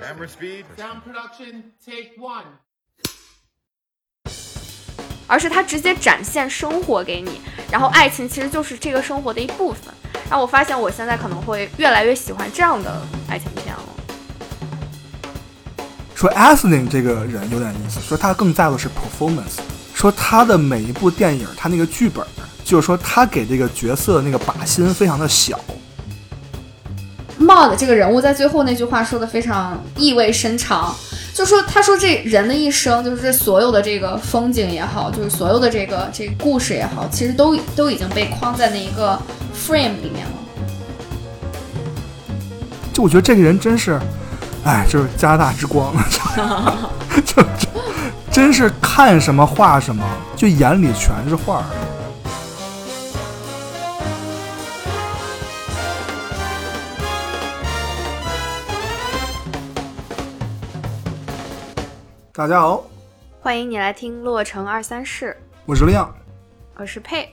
[0.00, 0.64] Camera speed.
[0.76, 2.44] Sound production, take one.
[5.26, 9.92] 而是他直接展现生活给你，然后爱情其实就是这个生活的一部分。
[10.28, 13.82] 然后我发现我现在可能会越来越喜欢这样的爱情片了。
[16.14, 19.60] 说 a s l i n 这个人有点意思，说他更在乎的是 performance，
[19.94, 22.26] 说他的每一部电影，他那个剧本，
[22.64, 25.58] 就是说他给这个角色的那个靶心非常的小。
[27.52, 30.94] Maud 这个人物在最后那句话说的非常意味深长，
[31.34, 39.20] 就说他说这人的一生，就是这所有的这个风景也好，就是所有的这个这个故事也好，其实都都已经被框在那一个
[39.54, 40.32] frame 里面了。
[42.90, 44.00] 就我觉得这个人真是，
[44.64, 45.94] 哎，就是加拿大之光，
[47.22, 47.68] 就就
[48.30, 50.02] 真是看什么画什么，
[50.34, 51.62] 就眼里全是画
[62.34, 62.82] 大家好，
[63.42, 66.10] 欢迎你来听洛城二三事，我是亮。
[66.76, 67.28] 我是佩。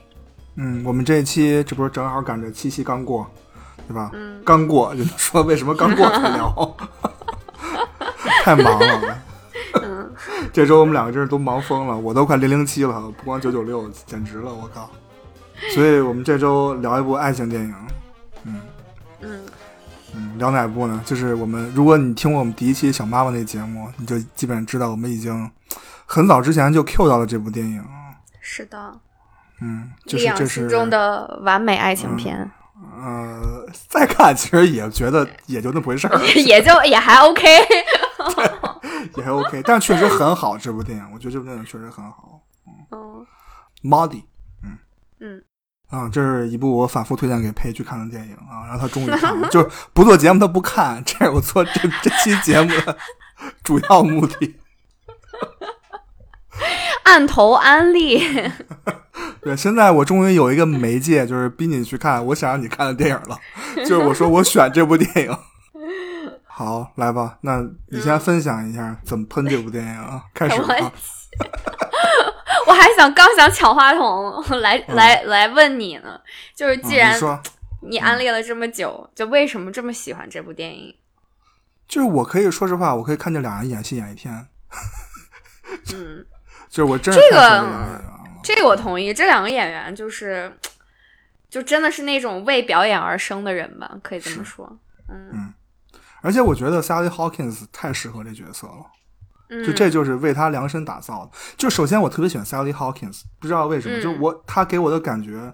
[0.56, 3.26] 嗯，我们这一期这不是正好赶着七夕刚过，
[3.88, 4.10] 对吧？
[4.12, 6.76] 嗯刚过，就说为什么刚过才聊，
[8.44, 9.18] 太忙了。
[9.82, 10.14] 嗯
[10.52, 14.90] 这周我们两个真是都忙疯了，我都快零零七了，不光九九六，简直了，我靠！
[15.72, 17.74] 所以我们这周聊一部爱情电影，
[18.44, 18.60] 嗯
[19.20, 19.40] 嗯，
[20.36, 21.02] 聊哪部呢？
[21.04, 25.50] 就是我们，如果你听过我们第一期小妈妈那节目，你就基本知道我们已经
[26.06, 27.84] 很早之前就 Q 到了这部电影，
[28.40, 29.00] 是的，
[29.60, 32.50] 嗯，就是这是心中的完美爱情片，
[32.96, 37.46] 呃，再看其实也觉得 也就那么回事儿， 也就也还 OK。
[39.16, 40.56] 也还 OK，但确实很好。
[40.58, 42.40] 这部电影，我觉得这部电影确实很好。
[42.92, 43.26] 嗯
[43.82, 44.24] Muddy，
[45.20, 45.42] 嗯，
[45.90, 52.96] 啊，这是一部我反复推荐给佩去看的电影啊，然后他终于看了，就是不做节目他不看，这是我做这这期节目的
[53.64, 54.56] 主要目的。
[57.04, 58.22] 按头安利。
[59.42, 63.38] 对，现在我终于有一个媒介，就是逼你去看我想让你看的电影了，
[63.78, 65.36] 就是我说我选这部电影。
[66.46, 70.22] 好，来吧，那你先分享一下怎么喷这部电影啊？
[70.34, 70.92] 开始吧。
[72.66, 76.20] 我还想刚想抢话筒来、来来问你呢，
[76.54, 77.42] 就是既然啊
[77.82, 80.96] 你安利了这么久，就为什么这么喜欢这部电影？
[81.88, 84.46] 就是我可以说实话，我可以看见俩人演戏演一天，
[85.94, 86.24] 嗯，
[86.68, 88.00] 就是我真是这个
[88.42, 89.12] 这个我同意。
[89.12, 90.56] 这两个演员就是，
[91.48, 94.78] 就真的是那种为表演而生的人吧，可以这么说。
[95.08, 95.52] 嗯。
[96.22, 98.99] 而且我觉得 Sally Hawkins 太适合这角色了，嗯，
[99.64, 101.32] 就这就是为他量身打造的。
[101.56, 105.52] 就首先我特别喜欢 Sally Hawkins，不知道为什么，嗯就是我他给我的感觉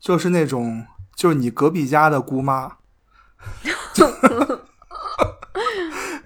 [0.00, 0.86] 就是那种
[1.16, 2.76] 就是你隔壁家的姑妈，
[3.92, 4.06] 就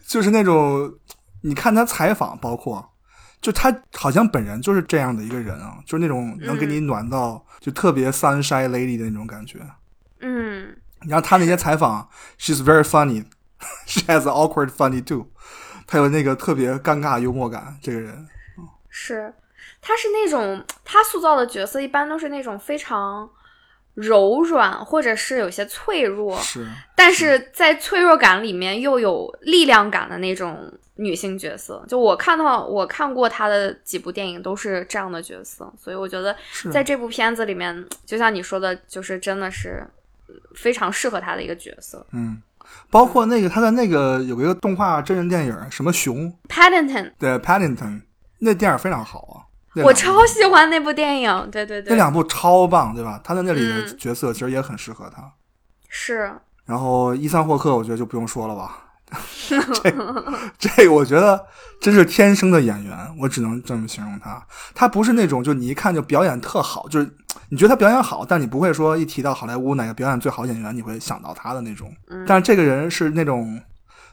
[0.07, 0.95] 就是那种
[1.43, 2.93] 你看他采访，包括
[3.41, 9.61] 就他好像本人就是这样的一个人啊，就是那种能给你暖到就特别 sunshine lady 的那种感觉。
[10.21, 13.25] 嗯然后他那些采访，she's very funny,
[13.87, 15.31] she has awkward funny too。
[15.87, 18.29] 他有那个特别尴尬幽默感，这个人，
[18.89, 19.33] 是，
[19.81, 23.29] 他是那种他塑造的角色一般都是那种非常
[23.95, 36.35] 柔软或者是有些脆弱，是但是在脆弱感里面又有力量感的那种女性角色，就我看到我看过他的几部电影都是这样的角色，所以我觉得
[36.73, 39.87] 在这部片子里面，就像你说的，就是真的是
[40.55, 42.07] 非常适合他的一个角色。
[42.13, 42.41] 嗯，
[42.91, 48.03] 包括那个他的那个有一个动画真人电影，什么熊 Paddington，对 Paddington，
[48.41, 53.21] 那电影非常好啊，我超喜欢那部电影，对对对，那两部超棒，对吧？
[53.25, 55.23] 他在那里的嗯角色其实也很适合他。
[55.89, 56.33] 是
[56.65, 58.86] 然后伊桑霍克，我觉得就不用说了吧。
[59.49, 59.95] 这
[60.59, 61.47] 这个我觉得
[61.81, 64.45] 真是天生的演员，我只能这么形容他。
[64.75, 67.09] 他不是那种就你一看就表演特好，就是
[67.49, 71.95] 你觉得他表演好，但你不会说一提到好莱坞哪个表演最好演员，你会想到他的那种。
[72.27, 73.61] 但是这个人是那种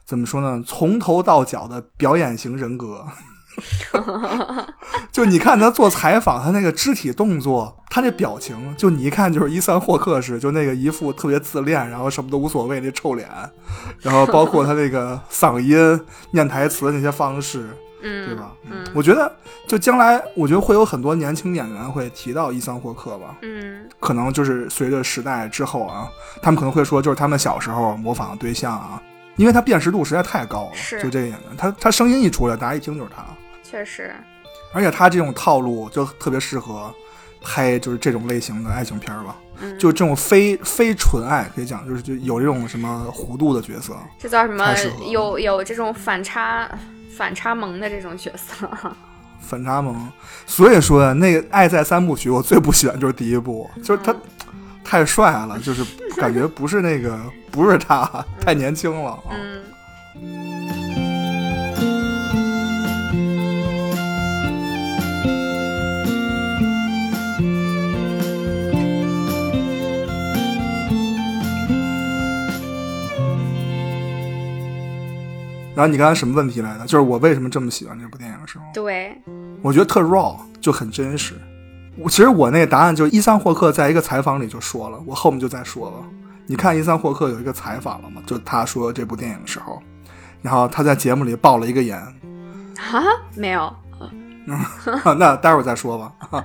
[0.05, 0.63] 怎么说呢？
[0.65, 3.05] 从头到脚的表演型人格。
[5.11, 13.29] 就你看他做采访，他那个肢体动作，他这表情，就你一看就是伊桑霍克式，就那个一副特别自恋，然后什么都无所谓那臭脸，
[14.01, 16.01] 然后包括他那个嗓音、
[16.31, 17.69] 念台词的那些方式，
[18.01, 18.51] 嗯，对吧？
[18.63, 18.83] 嗯。
[18.95, 19.31] 我觉得
[19.67, 23.87] 就将来，我觉得会有很多年轻演员会提到伊桑霍克吧，嗯。
[23.99, 26.09] 可能就是随着时代之后啊，
[26.41, 28.99] 他们可能会说，就是他们小时候模仿的对象啊，
[29.35, 30.99] 因为他辨识度实在太高了，是。
[30.99, 33.23] 就这个演员，他他声音一出来，大家一听就是他。
[33.61, 34.11] 确实，
[34.73, 36.91] 而且他这种套路就特别适合
[37.43, 44.73] 拍就是这种类型的爱情片儿吧，嗯就这种非非纯爱可以讲，就是就有这种什么弧度的角色，这叫什么
[45.11, 46.67] 有有这种反差
[47.15, 48.67] 反差萌的这种角色。
[49.39, 50.09] 反差萌。
[50.45, 54.15] 所以说，那个《爱在三部曲》，我最不喜欢就是第一部，就是他
[54.85, 55.83] 太帅了，就是
[56.15, 57.19] 感觉不是那个
[57.51, 59.11] 不是他，太年轻了。
[59.11, 60.52] 啊嗯
[75.75, 76.85] 然后你刚才什么问题来的？
[76.85, 78.65] 就是我为什么这么喜欢这部电影是吗？
[78.73, 79.15] 对，
[79.61, 81.33] 我觉得特 raw，就很真实。
[81.97, 85.97] 我其实我那个答案就是伊桑霍克在一个采访里就说了，我后面就再说了。
[86.45, 88.21] 你看伊桑霍克有一个采访了吗？
[88.25, 89.81] 就他说这部电影的时候，
[90.41, 93.01] 然后他在节目里爆了一个言，啊，
[93.35, 93.73] 没有，
[95.17, 96.11] 那待会儿再说吧。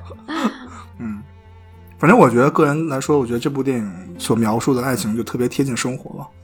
[0.98, 1.22] 嗯，
[1.98, 6.37] 反正我觉得个人来说，我觉得这部电影所描述的爱情就特别贴近生活了，嗯，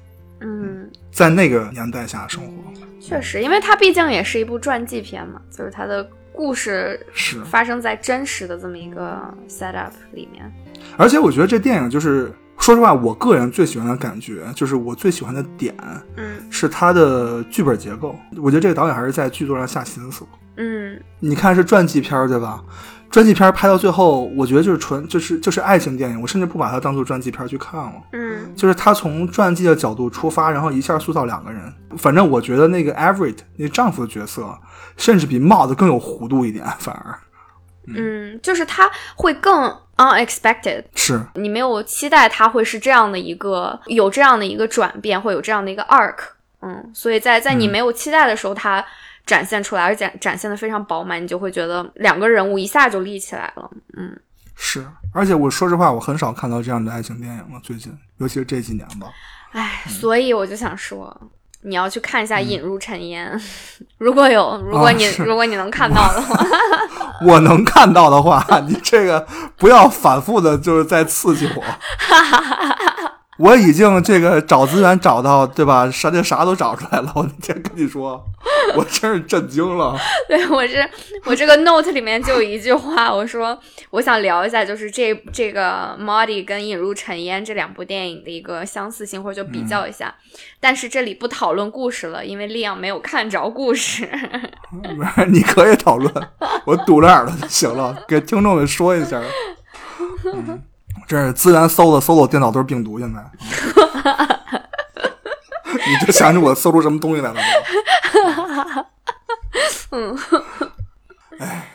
[1.14, 2.52] 在那个年代下生活
[3.00, 7.40] 确实，因为它毕竟也是一部传记片嘛，就是它的故事是。
[7.44, 9.16] 发生在真实的这么一个
[9.48, 10.50] setup 里面。
[10.96, 15.74] 而且我觉得这电影就是，说实话，我个人最喜欢的感觉就是我最喜欢的点
[16.16, 18.16] 嗯是它的剧本结构。
[18.42, 20.24] 我觉得这个导演还是在剧作上下心思。
[20.56, 22.62] 嗯你看是传记片儿对吧？
[23.14, 27.92] 传记片儿拍到最后，我觉得就是纯就是就是爱情电影，我甚至不把它当做传记片儿去看了。
[28.10, 31.72] 嗯就是他从传记的角度出发，然后一下塑造两个人。
[31.96, 34.58] 反正我觉得那个 Everett 那丈夫的角色，
[34.96, 37.16] 甚至比帽子更有弧度一点，反而
[37.86, 46.16] 嗯，就是他会更 unexpected，是你没有期待他会是这样的一个有这样的一个转变，会有这样的一个 arc。
[46.62, 48.84] 嗯，所以在在你嗯没有期待的时候，它
[49.26, 53.70] 展现出来，而且展现的非常饱满，你就会觉得两个人物一下就立起来了。
[53.96, 54.16] 嗯
[54.56, 59.08] 是，而且我说实话，我很少看到这样的爱情电影了，最近，尤其是这几年吧。
[59.52, 61.16] 唉，嗯所以我就想说，
[61.62, 63.36] 你要去看一下《引入尘烟》
[63.98, 66.46] 如果有，如果你、啊如果你能看到的话，
[67.26, 69.26] 我能看到的话，你这个
[69.56, 71.64] 不要反复的，就是在刺激我。
[73.38, 75.90] 我已经这个找资源找到，对吧？
[75.90, 77.12] 啥这啥都找出来了。
[77.14, 78.24] 我那天跟你说，
[78.76, 79.96] 我真是震惊了。
[80.28, 80.88] 对我这
[81.24, 83.58] 我这个 note 里面就有一句话，我说
[83.90, 90.14] 我想聊一下，就是这这个 Muddy 跟《引入尘烟》这两部电影的一个相似性，或者就比较一下。
[90.60, 94.08] 但是这里不讨论故事了，因为利昂没有看着故事。
[94.70, 96.12] 没事，你可以讨论，
[96.64, 97.96] 我堵着耳朵就行了。
[98.06, 99.20] 给听众们说一下，
[100.24, 100.62] 嗯，
[101.06, 103.22] 这是资源搜的，搜的我电脑都是病毒，现在。
[105.86, 107.40] 你就想起我搜出什么东西来了吗？
[109.90, 110.16] 嗯，
[111.38, 111.68] 哎，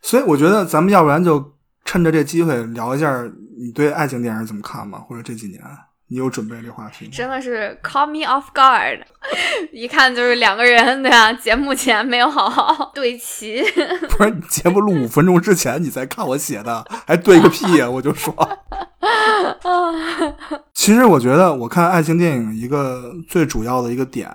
[0.00, 3.24] 所以我觉得咱们要不然就趁着这机会聊一下
[3.58, 5.60] 你对爱情电影怎么看吧，或者这几年
[6.10, 7.10] 你有准备这话题吗？
[7.14, 9.00] 真的是 caught me off guard，
[9.72, 13.62] 一看就是两个人对啊，节目前没有好好 对齐。
[14.10, 18.34] 不是你节目录五分钟之前你才看我写的，还对个屁呀、我就说。
[20.74, 24.28] 其实我觉得我看爱情电影一个最主要的一个点，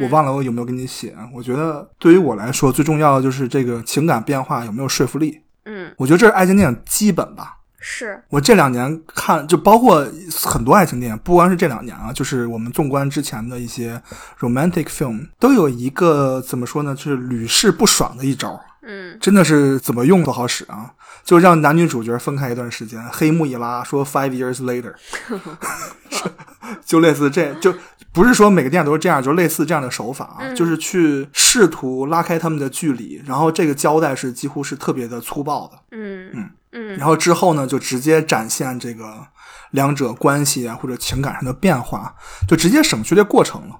[0.00, 1.14] 我忘了我有没有给你写。
[1.34, 5.42] 我觉得对于我来说，最重要的就是这个情感变化有没有说服力。
[5.66, 7.58] 嗯，我觉得这是爱情电影基本吧。
[7.80, 10.06] 是，我这两年看，就包括
[10.44, 14.00] 很多爱情电影，不光是这两年啊，就是我们纵观之前的一些
[14.38, 20.92] romantic film，都有一个怎么说呢，就是屡试不爽的一招，嗯真的是怎么用都好使啊！
[21.24, 24.94] 就让男女主角分开一段时间，黑幕一拉，说 five years later，
[26.84, 27.74] 就类似这就
[28.12, 30.54] 不是说每个电影都是这样，就类似这样的手法啊，嗯。
[30.54, 35.78] 就是去试图拉开他们的距离，然后这个交代是几乎是特别的粗暴的。
[35.92, 36.50] 嗯嗯。
[36.72, 36.96] 嗯。
[36.96, 39.26] 然后之后呢，就直接展现这个
[39.70, 42.14] 两者关系啊或者情感上的变化，
[42.48, 43.76] 就直接省去这过程了，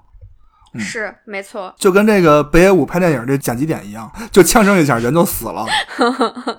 [0.79, 1.75] 是没错。
[1.77, 5.67] 就跟这个北野武拍电影这剪辑点一样，就枪声一下人就死了，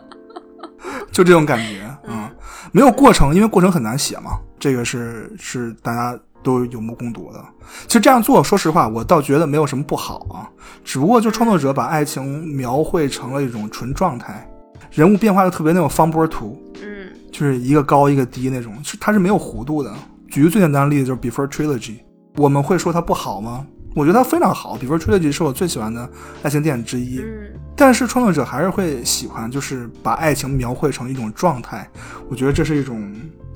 [1.12, 2.30] 就这种感觉啊、嗯。
[2.74, 7.44] 没有过程，因为过程很难写嘛，这个是是大家都有目共睹的。
[7.88, 10.50] 其实这样做，说实话，我倒觉得没有什么不好啊，
[10.84, 14.50] 只不过就创作者把爱情描绘成了一种纯状态，
[14.92, 19.94] 人物变化的特别那种方波图，嗯就是一个高一个低那种，是它是没有弧度的。
[20.30, 21.98] 举个最简单的例子，就是《Before Trilogy》，
[22.38, 23.66] 我们会说它不好吗？
[23.94, 26.10] 我觉得它非常好，《Before Trilogy》是我最喜欢的
[26.44, 27.20] 爱情电影之一。
[27.20, 31.90] 嗯但是创作者还是会喜欢，就是把爱情描绘成一种状态。
[32.30, 33.12] 我觉得这是一种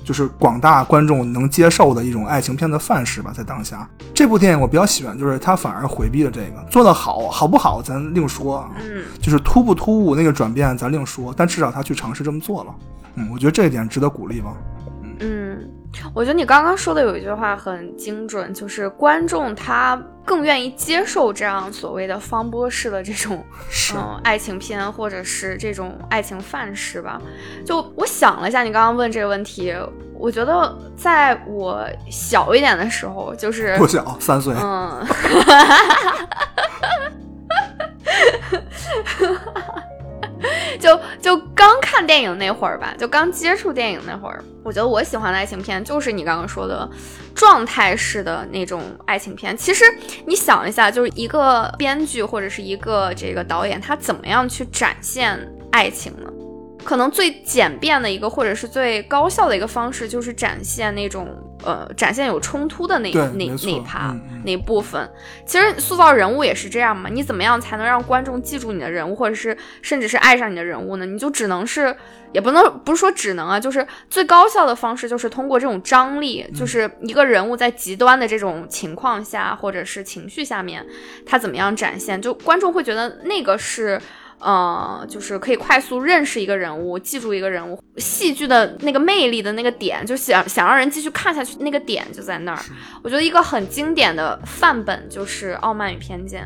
[0.06, 3.88] 就是广大观众能接受的一种爱情片的范式吧，在当下。
[4.14, 9.02] 这部电影我比较喜欢，就是它反而回避了这个，做得好好不好咱另说，啊，嗯。
[9.20, 12.74] 就是突不突兀那个转变咱另说，但至少他去尝试这么做了，
[13.16, 14.54] 嗯，我觉得这一点值得鼓励吧。
[15.18, 15.68] 嗯，
[16.14, 23.44] 我觉得你刚刚说的有一句话很精准，就是观众他更愿意接受这样所谓的方波式的这种，
[23.94, 27.20] 嗯爱情片或者是这种爱情范式吧。
[27.64, 29.74] 就我想了一下，你刚刚问这个问题，
[30.18, 35.06] 我觉得在我小一点的时候，就是 不小，三岁，嗯，
[40.78, 46.88] 就就刚看电影那会儿吧，就刚接触电影那会儿，我觉得我喜欢的爱情片就是你刚刚说的
[47.34, 49.56] 状态式的那种爱情片。
[49.56, 49.84] 其实
[50.26, 55.38] 你想一下，就是一个编剧或者是一个这个导演，他怎么样去展现
[55.70, 56.30] 爱情呢？
[56.84, 61.26] 可能最简便的一个，或者是最高效的一个方式，就是展现那种
[61.64, 65.08] 呃，展现有冲突的那那那一趴、那部分。
[65.44, 71.06] 其实塑造人物也是这样嘛，你怎么样才能让观众记住你的人物，或者是甚至是爱上你的人物呢？
[71.06, 71.96] 你就只能是，
[72.32, 80.86] 也不能不是说只能啊，就是最高效的方式就是通过这种张力，就是一个人物在极端的这种情况下，或者是情绪下面，
[81.24, 84.00] 他怎么样展现，就观众会觉得那个是。
[84.46, 92.62] 呃，就是可以快速认识一个人物，记住一个人物，戏剧的那个魅力的那个点，就想想让人继续看下去，那个点就在那儿。
[93.02, 96.44] 我觉得一个很经典的范本就是《傲慢与偏见》，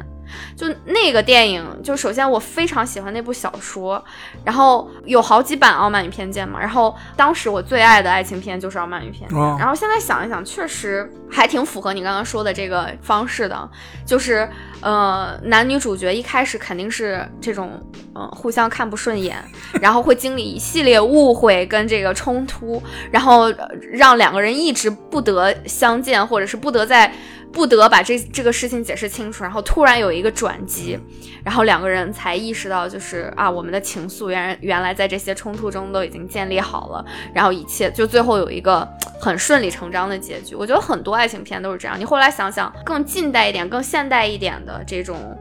[0.57, 4.03] 就那个电影，就首先我非常喜欢那部小说，
[4.45, 9.57] 然后有好几版《傲慢与偏见》嘛，然后当时我最爱的爱情片就是《傲慢与偏见》，哦。
[9.59, 13.69] 然后现在想一想，确实还挺符合你刚刚说的这个方式的，
[14.05, 14.49] 就是
[14.81, 17.81] 呃，男女主角一开始肯定是这种
[18.15, 19.37] 呃互相看不顺眼，
[19.81, 27.13] 然后会经历一系列误会跟这个冲突，然后呃让两个人一直不得相见，或者是不得在
[27.53, 30.99] 不得把这这个事情解释清楚，然后突然有一个转机，
[31.45, 37.05] 然后两个人才意识到，就是啊，我们的情愫原原来在这些冲突中都已经建立好了，
[37.35, 38.89] 然后一切就最后有一个
[39.21, 40.55] 很顺理成章的结局。
[40.55, 41.99] 我觉得很多爱情片都是这样。
[41.99, 45.37] 你后来想想，更近代一点、更现代一点的这种，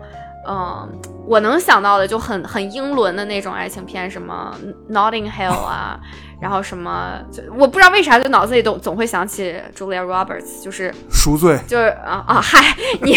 [0.47, 0.89] 嗯、
[1.27, 4.57] 我能想到的就很很英伦的那种爱情片，什么
[4.89, 5.99] Notting Hill 啊，
[6.41, 13.15] 然后什么，就我不知道为啥就脑子里总总会想起 Julia Roberts，就是赎罪，就是啊啊嗨，你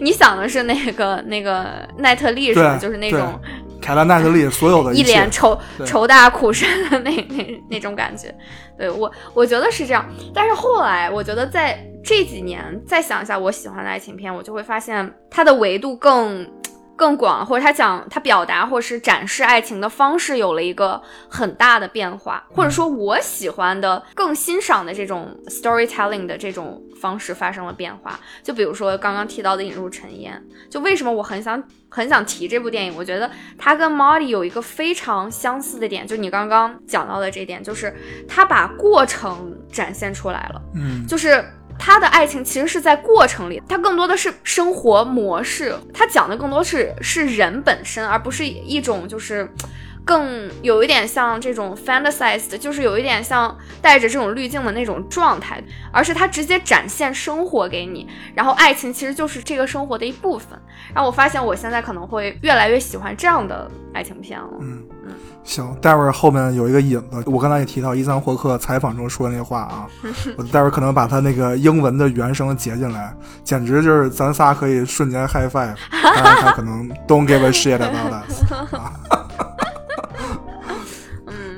[0.00, 2.76] 你想的是那个那个奈特利是吧？
[2.76, 3.40] 就是那种
[3.80, 8.34] 凯拉奈特利 所有的一切脸愁愁大苦深的那那那种感觉。
[8.76, 16.46] 对我我觉得是这样，但是后来我觉得在这几年再想一下我喜欢的爱情片，我就会发现它的维度更。
[16.96, 28.18] 更广，或者他讲他表达或是展示爱情的方式有了一个很大的变化，或者说我喜欢的、更欣赏的这种 storytelling 的这种方式发生了变化。
[28.42, 32.96] 就比如说刚刚提到的《引入尘烟》，就为什么我很想很想提这部电影？
[32.96, 37.94] 我觉得它跟 Molly 有一个非常相似的点，就你刚刚讲到的这点，就是
[38.26, 40.62] 它把过程展现出来了。
[40.74, 41.44] 嗯，就是
[41.78, 49.48] 他的爱情其实是在过程里，他更多的是生活模式，他讲的更多是是人本身，而不是一种就是。
[50.06, 60.56] 更有一点像这种 fantasized，就是有一点像带着这种滤镜的那种状态，而是他直接展现生活给你，然后爱情其实就是这个生活的一部分。
[60.94, 64.48] 然后我发现我现在可能会越来越喜欢这样的爱情片了。
[65.44, 69.86] 行，待会儿后面有一个引子，我刚才也提到伊桑霍克采访中说的那话啊，
[70.36, 78.44] 我待会儿可能把他那个英文的原声截进来，简直就是咱仨可以瞬间 high five， 当然他可能 don't give a shit about us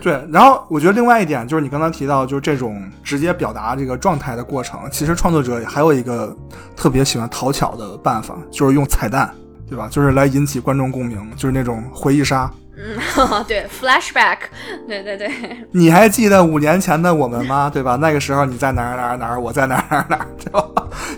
[0.00, 6.34] 对，然后我觉得另外一点就是你刚才提到，就是这种直接表达这个状态的过程，其实创作者还有一个
[6.76, 9.34] 特别喜欢讨巧的办法，就是用彩蛋，
[9.68, 9.88] 对吧？
[9.90, 12.48] 就是来引起观众共鸣，就是那种回忆杀。
[12.78, 14.38] 嗯， 对，flashback，
[14.86, 15.30] 对对对，
[15.72, 17.68] 你还记得五年前的我们吗？
[17.74, 17.96] 对吧？
[17.96, 20.62] 那个时候你在哪儿哪儿哪儿，我在哪儿哪儿哪儿， 对吧？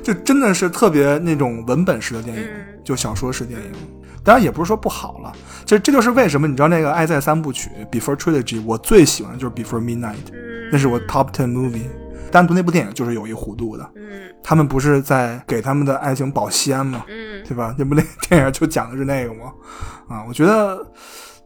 [0.03, 3.73] 就真的是特别那种文本式的电影，嗯就小说式电影。
[4.23, 5.33] 当然也不是说不好了，
[5.65, 11.89] 这这就是为什么你知道那个《爱在三部曲》（Before Trilogy），我最喜欢的就是 Before Midnight，嗯，那是我 Top Ten movie。
[12.31, 17.05] 单独那部电影就是有一弧度的，嗯他们不是在给他们的爱情保鲜吗？
[17.09, 17.75] 嗯对吧？
[17.79, 19.53] 那部那电影就讲的是那个吗，
[20.09, 20.79] 啊，我觉得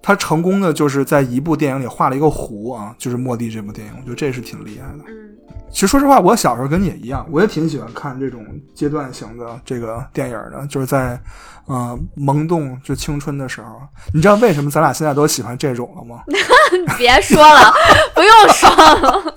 [0.06, 5.04] 他成功的就是在一部电影里画了一个弧啊，就是《末地》这部电影，我觉得这是挺厉害的。
[5.08, 5.30] 嗯
[5.72, 8.46] 其实说实话，我小时候跟你也一样，我也挺喜欢看这种
[8.76, 11.20] 阶段型的这个电影的，就是在
[11.66, 13.80] 呃萌动就青春的时候。
[14.12, 16.22] 你知道为什么咱俩现在都喜欢这种了吗？
[16.28, 16.36] 你
[16.96, 17.72] 别说了，
[18.14, 19.34] 不用说了。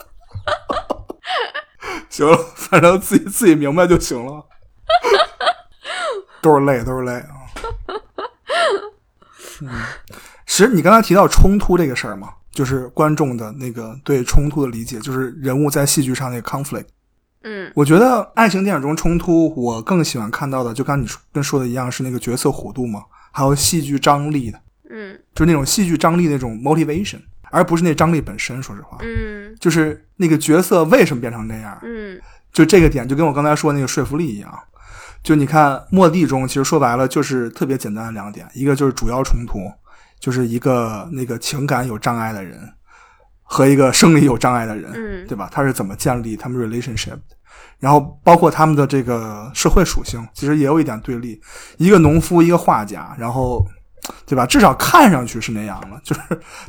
[2.08, 4.46] 行了，反正自己自己明白就行了。
[6.40, 7.34] 都是泪，都是泪啊。
[9.62, 9.70] 嗯，
[10.48, 16.86] 其实你刚才提到冲突这个事儿嘛，就是观众的那个对冲突的理解，就是人物在戏剧上那个 conflict。
[17.44, 27.20] 嗯我觉得爱情电影中冲突，我更喜欢看到的，就刚你说跟说的一样，是那个角色弧度嘛，还有戏剧张力的，嗯就是那种戏剧张力那种 motivation，
[27.52, 28.62] 而不是那张力本身。
[28.64, 32.20] 说实话，嗯就是那个角色为什么变成那样，嗯
[32.52, 34.52] 就这个点，就跟我刚才说那个说服力一样。
[35.24, 39.60] 就你看《末地》中，其实说白了就是特别简单的两点，一个就是主要冲突，
[40.20, 42.60] 就是一个那个情感有障碍的人
[43.44, 45.50] 和一个生理有障碍的人，嗯对吧？
[45.52, 47.38] 他是怎么建立他们 relationship 的？
[47.80, 51.42] 然后包括他们的这个社会属性，其实也有一点对立，
[51.78, 53.66] 一个农夫，一个画家，然后。
[54.26, 54.46] 对吧？
[54.46, 56.22] 至少看上去是那样了，就是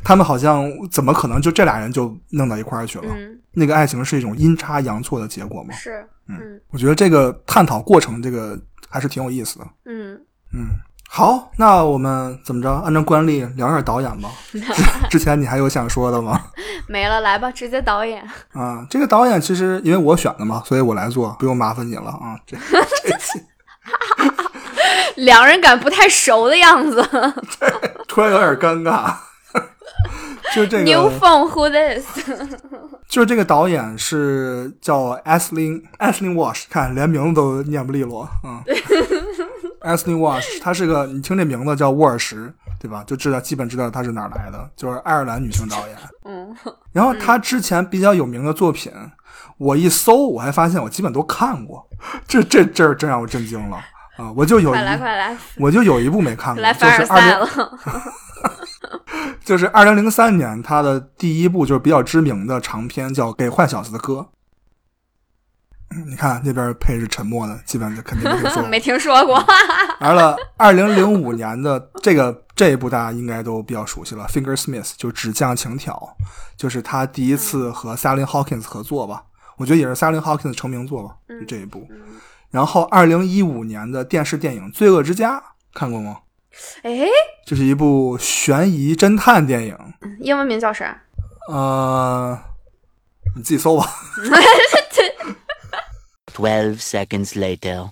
[0.03, 3.05] 他们好像怎么可能就这俩人就弄到一块儿去了？
[3.15, 5.73] 嗯，那个爱情是一种阴差阳错的结果吗？
[5.73, 9.65] 是，嗯我觉得这个探讨过程，这个还是挺有意思的。
[9.85, 10.19] 嗯
[10.53, 10.67] 嗯，
[11.11, 12.71] 好，那我们怎么着？
[12.71, 14.29] 按照惯例聊一下导演吧。
[14.51, 14.61] 之
[15.17, 16.39] 之前你还有想说的吗？
[16.87, 18.23] 没了，来吧，直接导演。
[18.53, 22.37] 啊，这个导演其实因为我选的嘛，所以我来做，不用麻烦你了啊。
[22.45, 22.55] 这
[23.03, 23.41] 这期
[25.15, 27.03] 两人感不太熟的样子。
[28.07, 29.13] 突然有点尴尬。
[30.53, 32.05] 就这 New 个，phone who this？
[33.07, 38.63] 就这个导演是叫 Ashley Ashley Wash，看连名字都念不利落啊。
[39.81, 43.03] Ashley Wash，她是个，你听这名字叫沃尔什，对吧？
[43.05, 45.97] 就知道基本知道她是哪儿来的，就是爱尔兰女性导演。
[46.25, 46.55] 嗯
[46.91, 48.91] 然后她之前比较有名的作品，
[49.57, 51.87] 我一搜，我还发现我基本都看过，
[52.27, 53.77] 这这这真让我震惊了
[54.17, 54.31] 啊！
[54.35, 57.71] 我就有快来一快来，我就有一部没看过，来就凡尔赛是二零了。
[59.43, 64.15] 就是二零零三年他的第一部就是比较知名的长片叫《给坏小子的歌》。
[65.91, 68.69] 嗯 你看那边配是沉默的，基本就肯定 没听说过。
[68.69, 69.43] 没听说过。
[69.99, 76.15] 完了，二零零五年的这个这一部大家应该都比较熟悉了，《Fingersmith》就指匠情挑，
[76.55, 79.23] 就是他第一次和 Sally Hawkins 合作吧，
[79.57, 81.87] 我觉得也是 Sally Hawkins 成名作吧，就这一部。
[82.51, 85.37] 然后二零一五年的电视电影《罪恶之家》
[85.73, 86.17] 看过吗？
[86.83, 86.91] 哎，
[87.45, 89.77] 这是一部悬疑侦探电影，
[90.19, 91.01] 英文名叫啥？
[91.47, 92.37] 呃，
[93.35, 93.87] 你自己搜吧。
[96.35, 97.89] 12 seconds later.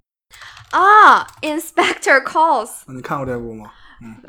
[0.71, 3.71] 啊，Inspector Calls，你看过这部吗？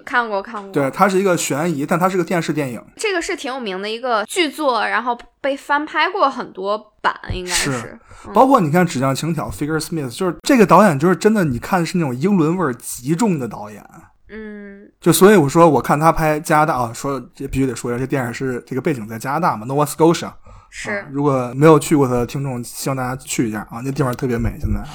[0.07, 0.73] 看过看过。
[0.73, 2.83] 对，它是一个悬疑，但它是个电视电影。
[2.97, 7.99] 这个是挺有名的一个剧作，然后被翻拍过很多版，应该是是。
[8.33, 13.85] 包括你看《纸匠情挑》（Figure Smith），就是这个导演，就是真的，你看是那种英伦味儿极重的导演。
[14.31, 20.33] 嗯就所以我说，我看他拍加拿大啊，说这必须得说一下，这电影是这个背景在加拿大嘛，Nova Scotia。
[20.71, 24.89] 是啊，如果没有去过的听众，希望大家去一下啊，那地方特别美，现在啊。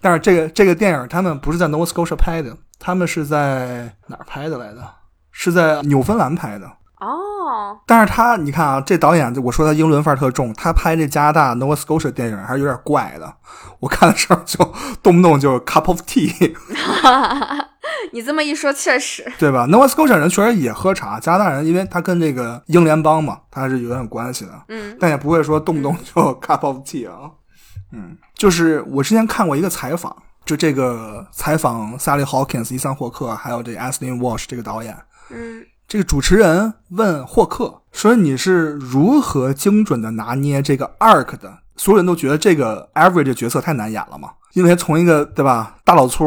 [0.00, 4.82] 但是这个这个电影他们不是在 Nova Scotia 拍的，他们是在哪儿拍的来的？
[5.30, 6.66] 是在纽芬兰拍的。
[7.00, 13.34] 哦，但是他，你看啊，这导演，我说他英伦范儿特重，他拍这加拿大 Nova Scotia 电影还是有点怪的。
[13.80, 16.30] 我看的时候就动不动就 cup of tea，
[18.12, 19.30] 你这么一说，确实。
[19.38, 27.30] 对吧？Nova Scotia 人确实也喝茶，加拿大人因为他跟这个英联邦嘛，他还是有点关系的，嗯但也不会说动不动就 cup of tea 啊。
[27.92, 34.96] 嗯，就是我之前看过一个采访，就这个采访 Sally Hawkins、伊桑霍克还有这 Ashley Walsh 这个导演，
[35.30, 46.24] 嗯这个主持人问霍克说：“你是如何精准的拿捏这个 arc 的？”所有人都觉得这个 Avery 这角色太难演了嘛，因为从一个对吧大老粗，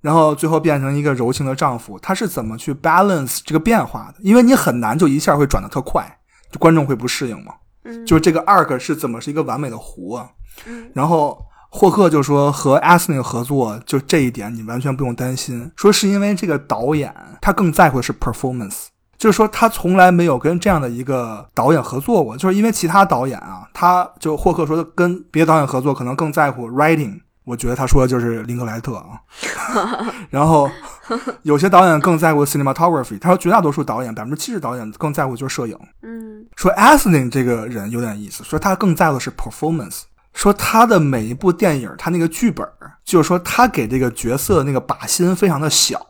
[0.00, 4.18] 然后最后变成一个柔情的丈夫，他是怎么去 balance 这个变化的？
[4.22, 6.18] 因为你很难就一下会转的特快，
[6.52, 7.54] 就观众会不适应嘛。
[7.84, 10.28] 嗯就是这个 arc 是怎么是一个完美的弧啊？
[10.66, 11.38] 嗯然后
[11.70, 27.20] 霍克就说和 a s n y 合作，就这一点你完全不用担心，说是因为这个导演他更在乎的是 performance，就是说他从来没有跟这样的一个导演合作过，就是因为其他导演啊，他就霍克说跟别的导演合作可能更在乎 writing。
[27.48, 29.18] 我觉得他说的就是林克莱特啊，
[30.28, 30.70] 然后
[31.42, 33.18] 有些导演更在乎 cinematography。
[33.18, 35.78] 他说绝大多数导演，百分之七十导演更在乎就是摄影。
[36.02, 36.46] 嗯。
[36.56, 40.02] 说 Asling 这个人有点意思，说他更在乎的是 performance，
[40.34, 42.68] 说他的每一部电影，他那个剧本，
[43.02, 46.06] 就是说他给这个角色那个靶心非常的小，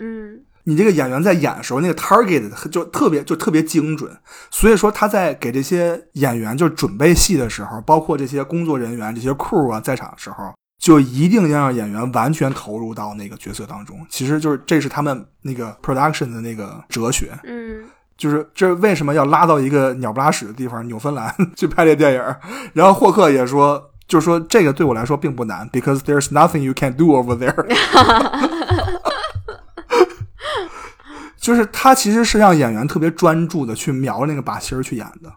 [0.00, 0.40] 嗯。
[0.64, 4.16] 你这个演员在演的时候，那个 target 就特别就特别精准，
[4.48, 14.04] 所以说他在给这些演员就准备戏的时候，包括这些工作人员、这些 crew 啊在场的时候，就一定要让演员完全投入到那个角色当中。
[14.10, 17.84] 其实就是这是他们那个 production 的那个哲学，嗯
[18.16, 22.36] 就是这为什么要拉到一个鸟不拉屎的地方纽芬兰去拍这电影？
[22.72, 27.54] 然后霍克也说，就是说这个对我来说并不难，because there's nothing you can do over there。
[31.38, 35.32] 就是他其实是让演员特别专注的去瞄那个把戏儿去演的。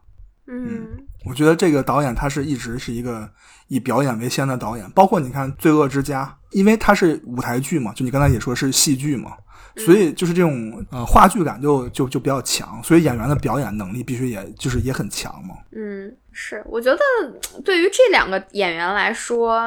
[0.48, 0.88] 嗯
[1.24, 3.30] 我觉得这个导演他是一直是一个
[3.68, 6.26] 以表演为先的导演，包括你看《罪恶之家》，
[6.58, 9.32] 因为它是舞台剧嘛，就你刚才也说是戏剧嘛，
[9.78, 15.56] 所以就是这种呃话剧感就就就比较强，所以演员的表演能力必须也就是也很强嘛。
[15.72, 17.00] 嗯，是，我觉得
[17.64, 19.62] 对于这两个演员来说，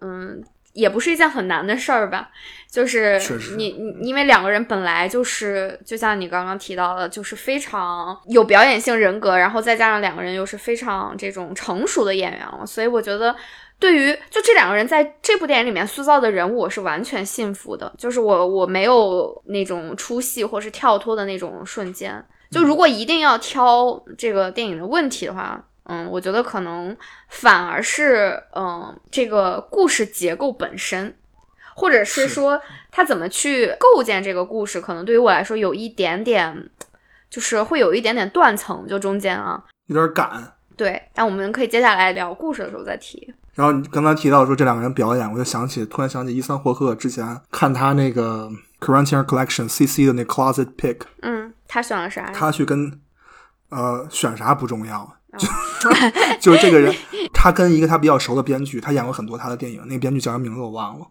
[0.00, 2.30] 嗯，也不是一件很难的事儿吧。
[2.70, 3.20] 就是
[3.56, 13.34] 你你因为两个人本来就是，就像你刚刚提到的，就是非常有表演性人格，然后再加上两个人又是非常这种成熟的演员了，所以我觉得。
[13.80, 17.90] 对于就这两个人在这部电影里面塑造的人物，我是完全信服的。
[17.96, 22.22] 就是我我没有那种出戏或是跳脱的那种瞬间。
[22.50, 26.96] 就如果一定要挑这个电影的问题的话，嗯，我觉得可能
[27.28, 31.16] 反而是嗯这个故事结构本身，
[31.74, 32.60] 或者是是说
[32.92, 36.70] 他怎么去构建这个故事，可能对于我来说有一点点，
[37.28, 39.64] 就是会有一点点断层，就中间啊。
[39.86, 40.52] 有点赶。
[40.76, 43.34] 对，但我们可以接下来聊故事的时候再提。
[43.54, 48.48] 然后你刚才提到说这两个人表演，我就想起突然想起伊桑霍克之前看他那个
[48.78, 52.30] Criterion Collection CC 的那 Closet Pick，嗯，他选了啥？
[52.32, 52.98] 他去跟
[53.68, 55.46] 呃选啥不重要，就
[56.40, 56.94] 就是这个人，
[57.32, 61.06] 他跟一个他比较熟的编剧，他演过很多他的电影，那个编剧叫什么名字我忘了，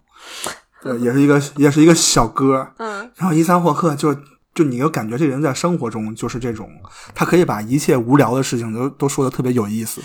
[0.83, 3.11] 对，也是一个也是一个小哥，嗯。
[3.15, 4.15] 然后伊桑霍克就
[4.59, 6.69] 就你就感觉这人在生活中就是这种，
[7.15, 10.01] 他可以把一切无聊的事情都都说的特别有意思，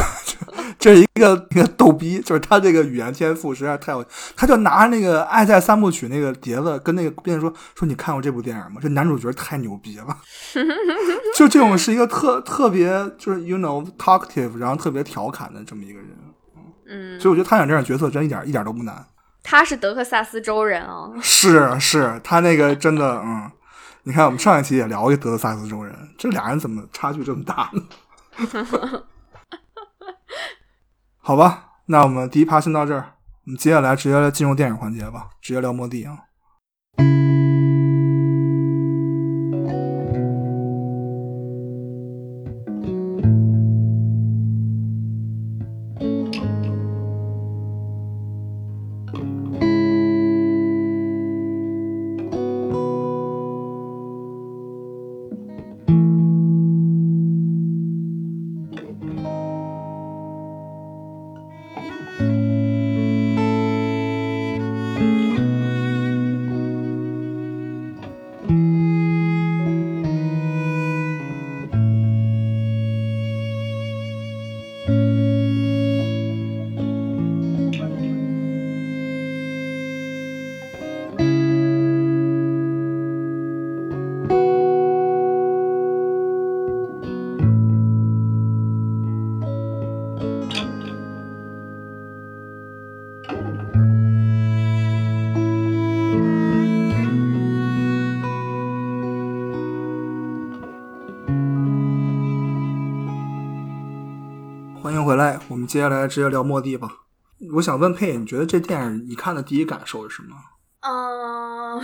[0.80, 4.02] 这是一个一个逗逼，就是他这个语言天赋实在太有，
[4.34, 8.80] 他就拿那个《爱在三部曲》那个碟子跟那个编剧说说你看过这部电影吗？
[8.80, 10.16] 这男主角太牛逼了，
[11.36, 16.08] 就这种是一个特特别就是 you know talkative，然后特别调侃的这么一个人，
[16.88, 19.04] 嗯，所以我觉得他演这样角色真一点一点都不难。
[19.46, 21.14] 他是德克萨斯州人哦。
[21.20, 23.50] 是是，他那个真的，嗯，
[24.04, 27.82] 你看我们上一期也聊过德克萨斯州人，这俩人怎么差距这么大呢？
[31.18, 33.14] 好吧，那我们第一趴先到这儿，
[33.46, 36.18] 我们接下来直接进入电影环节吧，直接聊莫蒂啊。
[105.74, 106.88] 接下来直接聊莫蒂吧。
[107.54, 110.36] 我想问佩，你觉得这电影你看的第一感受是什么？
[110.82, 111.82] 嗯，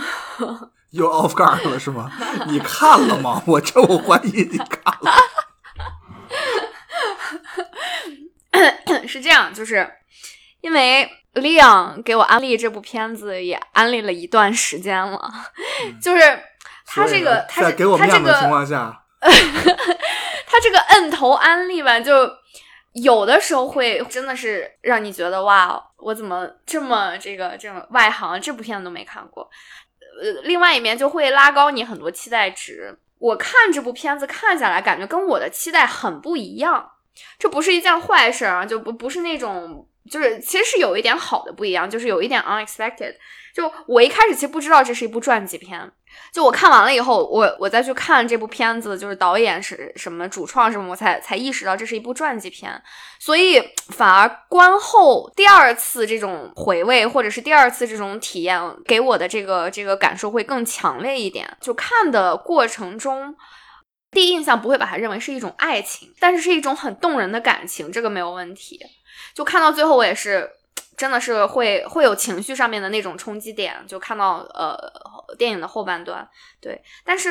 [0.91, 2.09] 又 off guard 了是吗？
[2.47, 3.43] 你看了吗？
[3.45, 5.11] 我这我怀疑你看了。
[9.05, 9.85] 是这样，就是
[10.61, 15.29] 因为 Leon 给我安利这部片子也安利了一段时间了，
[16.01, 16.21] 就是
[16.85, 22.13] 他这个他在给我面子的情况下， 他这个摁头安利吧，就
[22.93, 29.49] 有的时候会真的是让你觉得哇，我怎么这么这个这种外行，这部片子都没看过。
[30.21, 32.97] 呃，另外一面就会拉高你很多期待值。
[33.17, 36.91] 我看这部片子看下来，感觉跟我的期待很不一样。
[37.37, 43.15] 这不是一件坏事啊，就不不是那种就是其实是有一点好的不一样，就是有一点 unexpected。
[43.53, 45.91] 就我一开始其实不知道这是一部传记片，
[46.33, 52.81] 就我看完了以后，我我再去看这部片子，就是导演是什么、主创什么，我才才意识到这是一部传记片。
[53.19, 61.57] 所以反而观后第二次这种回味，或者是第二次这种体验，给我的这个这个感受会更强烈一点。
[61.59, 63.35] 就看的过程中。
[64.13, 68.77] 第一印象不会把它认为是一种爱情，但是是一种很动人的感情，这个没有问题。
[69.33, 70.49] 就看到最后，我也是
[70.97, 73.73] 真的是会会有情绪上面的那种冲击点。
[73.87, 74.75] 就看到呃
[75.35, 76.27] 电影的后半段，
[76.59, 77.29] 对，但是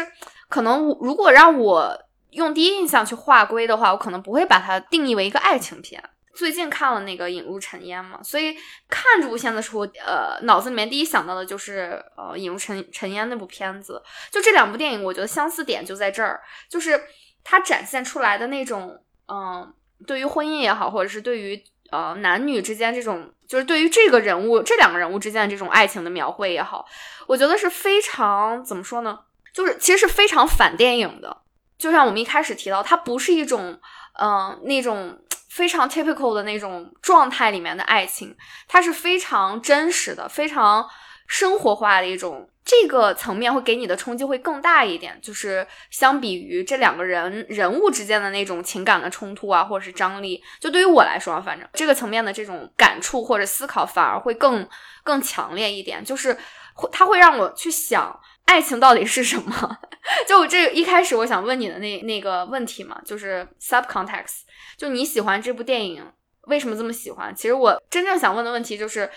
[0.49, 1.97] 可能如果让我
[2.31, 6.03] 用第一印象去划归的话，我可能不会把它定义为一个爱情片。
[6.33, 8.55] 最近看了那个《引入尘烟》嘛，所以
[8.89, 14.01] 看这部片的时候，呃，脑子里面第一想到的就是呃《引入尘尘烟》那部片子。
[14.31, 16.99] 就这两部电影，我觉得相似点就在这儿，就是
[17.43, 18.97] 它展现出来的那种，
[19.29, 19.75] 嗯，
[20.07, 26.87] 对于婚姻也好，或者是对于呃男女之间这种，就是对于这个人物这两个人物之间的这种爱情的描绘也好，
[27.27, 29.19] 我觉得是非常怎么说呢？
[29.53, 31.37] 就是其实是非常反电影的。
[31.79, 33.81] 就像我们一开始提到，它不是一种，
[34.19, 35.19] 嗯，那种。
[35.51, 38.37] 非常 typical 的那种状态里面的爱情，
[38.69, 40.89] 它是非常真实的、非常
[41.31, 45.17] 生活化的一种，这个层面会给你的冲击会更大一点。
[45.23, 54.69] 就是相比于这两个人人物之间的那种情感的冲突啊，或者是张力，就对于我来说，反正这个层面的这种感触或者思考反而会更
[55.05, 56.05] 更强烈一点。
[56.05, 56.37] 就是
[56.75, 58.21] 会，它会让我去想。
[58.47, 59.79] 爱情到底是什么？
[60.27, 64.41] 就这一开始我想问你的那那个问题嘛，就是 subcontext，
[64.77, 66.05] 就你喜欢这部电影，
[66.49, 67.33] 为什么这么喜欢？
[67.33, 69.09] 其实我真正想问的问题就是，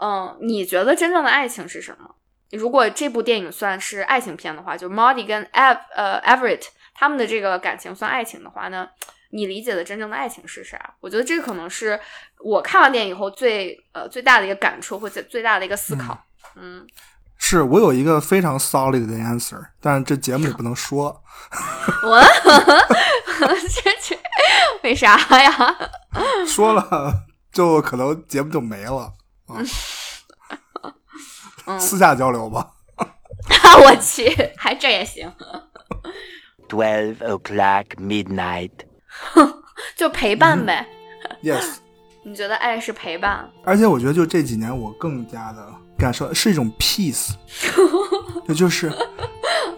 [0.00, 2.14] 嗯，你觉得真正的爱情是什么？
[2.52, 8.88] 如果这部电影算是爱情片的话，就 Marty 跟 Ev 呃 Everett 他们的这个感情算爱情的话呢，
[9.30, 10.94] 你理解的真正的爱情是啥？
[11.00, 11.98] 我觉得这可能是
[12.44, 16.18] 我看完电影以后最呃最大的一个感触或者最大的一个思考，
[16.56, 16.86] 嗯。
[17.44, 21.22] 是我有一个非常 solid 的 answer，但是这节目里不能说。
[22.04, 22.22] 我
[23.82, 24.16] 这这
[24.84, 25.76] 为啥呀？
[26.46, 27.12] 说了
[27.50, 29.12] 就可能节目就没了
[29.46, 29.62] 啊。
[31.78, 32.70] 私下交流吧。
[33.84, 35.32] 我去，还这也行。
[36.68, 38.70] Twelve o'clock midnight。
[39.96, 40.86] 就陪伴呗。
[41.42, 41.76] Yes。
[42.24, 43.50] 你觉得爱是陪伴？
[43.64, 45.66] 而且我觉得，就这几年，我更加的
[45.98, 47.32] 感受是一种 peace，
[48.46, 48.92] 也就是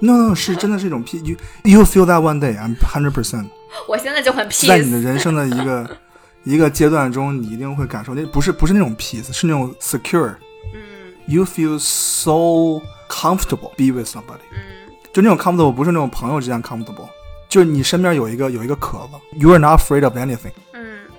[0.01, 1.25] ，no，是真的是一种 peace。
[1.63, 3.49] You feel that one day, I'm hundred percent。
[3.89, 4.69] 我现在就很 peace。
[4.69, 5.97] 在你的人生的一个
[6.45, 10.35] 一个阶段中，你一定会感受那不是不是那种 peace，是那种 secure。
[10.73, 10.81] 嗯。
[11.27, 14.45] You feel so comfortable be with somebody。
[14.53, 14.93] 嗯。
[15.13, 17.09] 就那种 comfortable 不是那种朋友之间 comfortable，
[17.49, 20.53] 就是你身边有一个有一个壳子，You are not afraid of anything。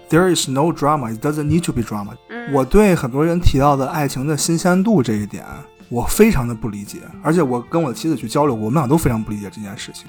[0.07, 1.11] There is no drama.
[1.11, 2.11] It doesn't need to be drama.
[2.51, 5.43] 我对很多人提到的爱情的新鲜度这一点，
[5.89, 6.99] 我非常的不理解。
[7.23, 10.05] 而且我跟我的妻子去交流，我们俩都非常不理解这件事情。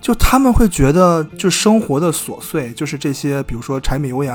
[0.00, 4.34] 就他们会觉得，就生活的琐碎，就是这些，比如说柴米油盐，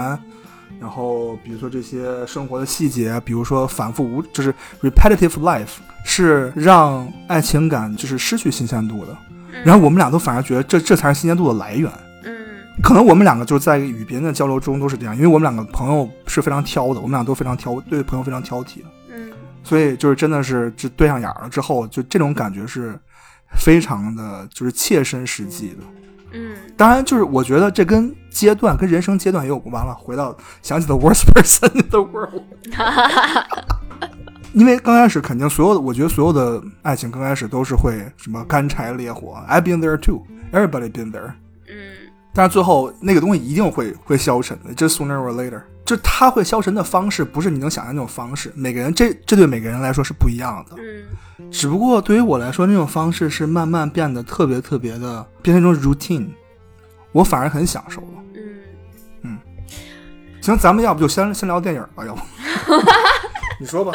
[0.80, 9.18] 然后比如说这些生活的细节，比如说反复无，就是 repetitive life，是让爱情感就是失去新鲜度的。
[9.64, 11.92] 然后我们俩都反而觉得这这才是新鲜度的来源。
[12.24, 12.36] 嗯
[12.84, 18.86] 可能我们两个就在与别人的交流中都是这样，因为我们两个朋友是非常挑的，我们俩都非常挑，对朋友非常挑剔的。
[19.10, 19.32] 嗯，
[19.64, 23.00] 所以就是真的是就对上眼了之后，就这种感觉是
[23.54, 25.78] 非常的，就是切身实际的。
[26.34, 29.94] 嗯，当然就是我觉得这跟阶段跟人生阶段也有完了。
[29.94, 32.44] 回到想起的 worst person in the world，
[34.54, 41.34] 因为刚开始肯定所有的，我觉得所有的爱情刚开始都是会什么干柴烈火，I've been there too，everybody been there。
[42.36, 45.62] 但是最后那个东西一定会会消沉的，just sooner or later。
[45.86, 48.52] 就它会消沉的方式，不是你能想象那种方式。
[48.56, 50.76] 每个人这这对每个人来说是不一样的。
[50.78, 51.50] 嗯。
[51.52, 56.28] 只不过对于我来说，那种方式是慢慢变得特别特别的，变成一种 routine。
[57.12, 58.08] 我反而很享受了。
[58.34, 58.42] 嗯。
[59.22, 59.40] 嗯。
[60.42, 62.22] 行，咱们要不就先先聊电影吧，要不？
[63.60, 63.94] 你说吧。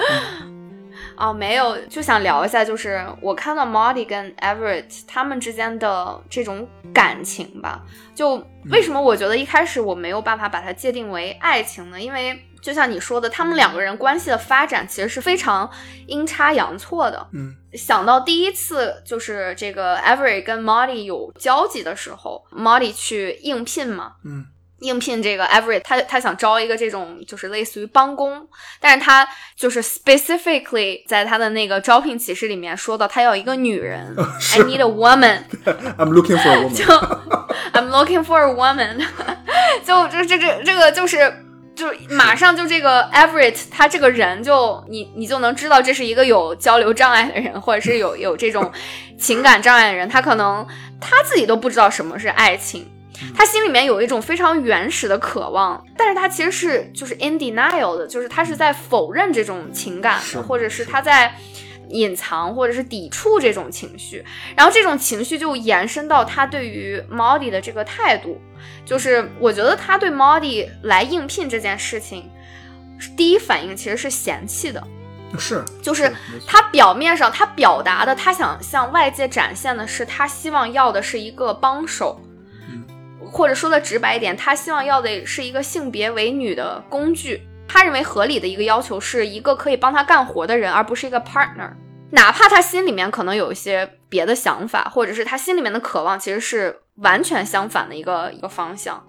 [1.20, 7.82] 哦，没有，就想聊一下，就是我看到 Marty 跟 Everett 他们之间的这种感情吧。
[8.14, 12.00] 就为什么我觉得一开始我没有办法把它界定为爱情呢？
[12.00, 15.70] 因为就像你说的，他们两个人关系的发展其实是非常
[16.06, 17.28] 阴差阳错的。
[17.32, 24.14] 嗯，想到第一次就是这个 Everett 跟 Marty 有交集的时候，Marty 去应聘嘛。
[24.24, 24.46] 嗯。
[24.80, 28.46] 应聘这个 Everett，他他想招一个这种就是类似于帮工，
[28.80, 35.44] 但是他就是 specifically 在他的那个招聘启事里面说到他要一个女人，I need a woman。
[35.98, 36.72] I'm looking for a woman。
[36.76, 36.84] 就
[37.72, 39.04] I'm looking for a woman。
[39.84, 48.70] 就这这这这个就是就马上就这个 Everett 他这个人就你你就能知道这是一个有交流障碍的人，或者是有有这种
[49.18, 50.66] 情感障碍的人，他可能
[51.00, 52.90] 他自己都不知道什么是爱情。
[53.34, 61.34] 他心里面有一种非常原始的渴望，但是他其实是就是 in denial 的，就是他是在否认这种情感的，或者是他在
[61.88, 64.24] 隐藏或者是抵触这种情绪，
[64.56, 68.40] 然后这种情绪就延伸到他对于 Molly 的这个态度，
[68.84, 72.30] 就是我觉得他对 Molly 来应聘这件事情，
[73.16, 74.80] 第一反应其实是嫌弃的，
[75.36, 76.12] 是就是
[76.46, 82.29] 他表面上他表达的，他想向外界展现的是他希望要的是一个帮手，嗯
[83.30, 87.42] 或者说的直白一点，他希望要的是一个性别为女的工具。
[87.68, 91.70] 他认为合理的一个要求是一个可以帮他干活的人，而不是一个 partner。
[92.10, 99.02] 哪怕他心里面可能有一些别的想法，或者是他心里面的渴望其实是完全相反的一个一个方向，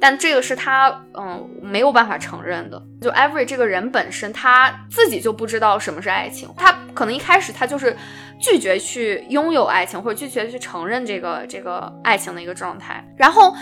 [0.00, 2.82] 但这个是他嗯没有办法承认的。
[3.00, 7.96] 就 Every 这个人本身他自己就不知道什么是爱情，他可能一开始他就是
[8.40, 13.04] 拒绝去拥有爱情，或者拒绝去承认这个这个爱情的一个状态。
[13.16, 13.54] 然后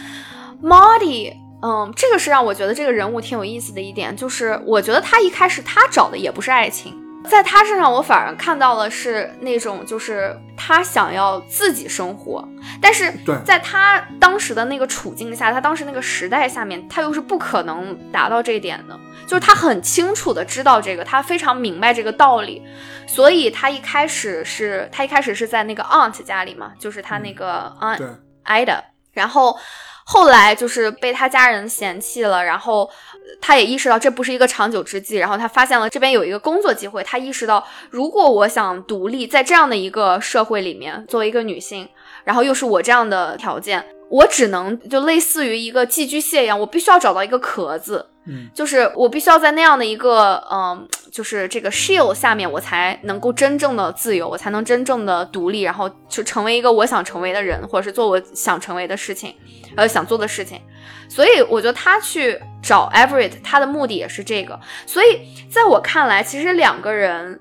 [0.63, 1.33] Marty。
[1.63, 12.47] 嗯，这个是让我觉得这个人物挺有意思的一点，就是我觉得他一开始他找的也不是爱情，在他身上我反而看到了是那种就是他想要自己生活，
[12.81, 13.13] 但是
[13.45, 22.63] 在他当时的那个处境下，他当时那个时代下面，他又是不可能达到这一点的，就是他很清楚的知道这个，他非常明白这个道理，
[23.07, 28.07] 所以他一开始是他一开始是在那个 aunt 家里嘛，就是他那个 aunt 对。
[28.43, 28.81] Ida，
[29.13, 29.57] 然后
[30.05, 33.10] 后来就是被他家人嫌弃了，然后呃
[33.41, 41.89] 他也意识到这不是一个长久之计，然后他发现了这边有一个工作机会，他意识到如果我想独立，在这样的一个社会里面，作为一个女性，
[42.25, 43.85] 然后又是我这样的条件。
[44.09, 59.35] 我只能就类似于一个寄居蟹一样，我必须要找到一个壳子，嗯，就是我必须要在那样的一个嗯，就是这个 shield 下面，我才能够真正的自由，我才能真正的独立，然后就成为一个我想成为的人，或者是做我想成为的事情，
[59.75, 60.61] 呃，想做的事情。
[61.09, 64.61] 所以我觉得他去找 Everett，他的目的也是这个。
[64.87, 67.41] 所以在我看来，其实两个人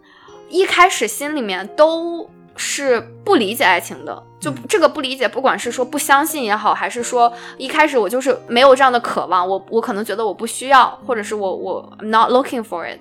[0.50, 2.28] 一开始心里面都
[2.60, 4.22] 是不理解爱情的。
[4.38, 13.00] 就这个不理解，不管是说不相信也好，还是说一开始我就是没有这样的渴望，我我可能觉得我不需要，或者是我我 not looking for it。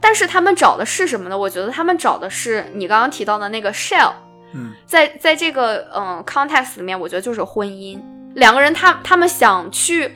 [0.00, 1.36] 但是他们找的是什么呢？
[1.36, 4.12] 我觉得他们找的是你刚刚提到的那个 shell。
[4.54, 8.00] 嗯，在在这个嗯 context 里面，我觉得就是婚姻。
[8.34, 10.14] 两个人他他们想去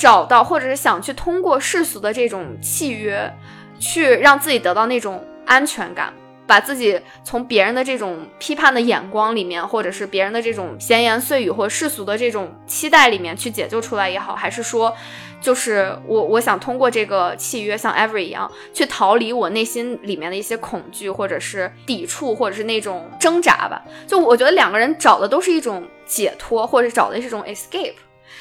[0.00, 3.32] 找到，或者是想去通过世俗的这种契约，
[3.78, 6.12] 去让自己得到那种安全感，
[6.50, 14.92] 把自己从别人的这种批判的眼光里面，或者是别人的这种闲言碎语或世俗的这种期待里面去解救出来也好，还是说，
[15.40, 23.80] 就是我我想通过这个契约，像 Every 一样，去逃离我内心里面的一些恐惧，或者是抵触，或者是那种挣扎吧。
[24.08, 27.94] 就我觉得两个人找的都是一种解脱，或者找的是一种 escape。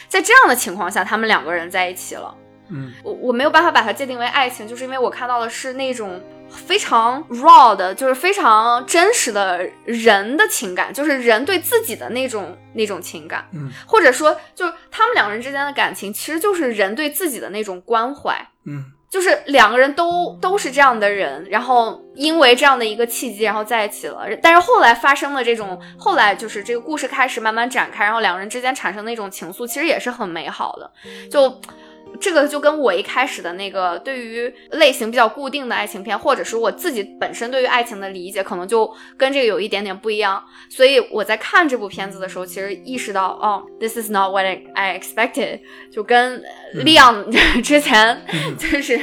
[0.08, 2.34] 在这样的情况下，他们两个人在一起了。
[2.70, 18.36] 嗯，我我没有办法把它界定为爱情，就是因为我看到的是那种非常 raw 的，就是非常真实的人的情感，就是人对自己的那种那种情感，嗯，或者说，就是他们两个人之间的感情，其实就是人对自己的那种关怀。
[18.66, 24.28] 嗯，就是两个人都都是这样的人，然后因为这样的一个契机，然后在一起了。
[24.44, 30.92] 但是后来发生了这种，后来就是这个故事开始慢慢展开，然后两个人之间产生那种情愫，其实也是很美好的。
[31.32, 31.60] 就
[32.20, 40.44] 这个就跟我一开始的那个对于类型比较固定的爱情片，或者是我自己本身对于爱情的理解，可能就跟这个有一点点不一样。
[40.70, 47.26] 所以我在看这部片子的时候，其实意识到，哦，this is not what I expected，就跟利昂
[47.64, 48.22] 之前
[48.58, 49.00] 就是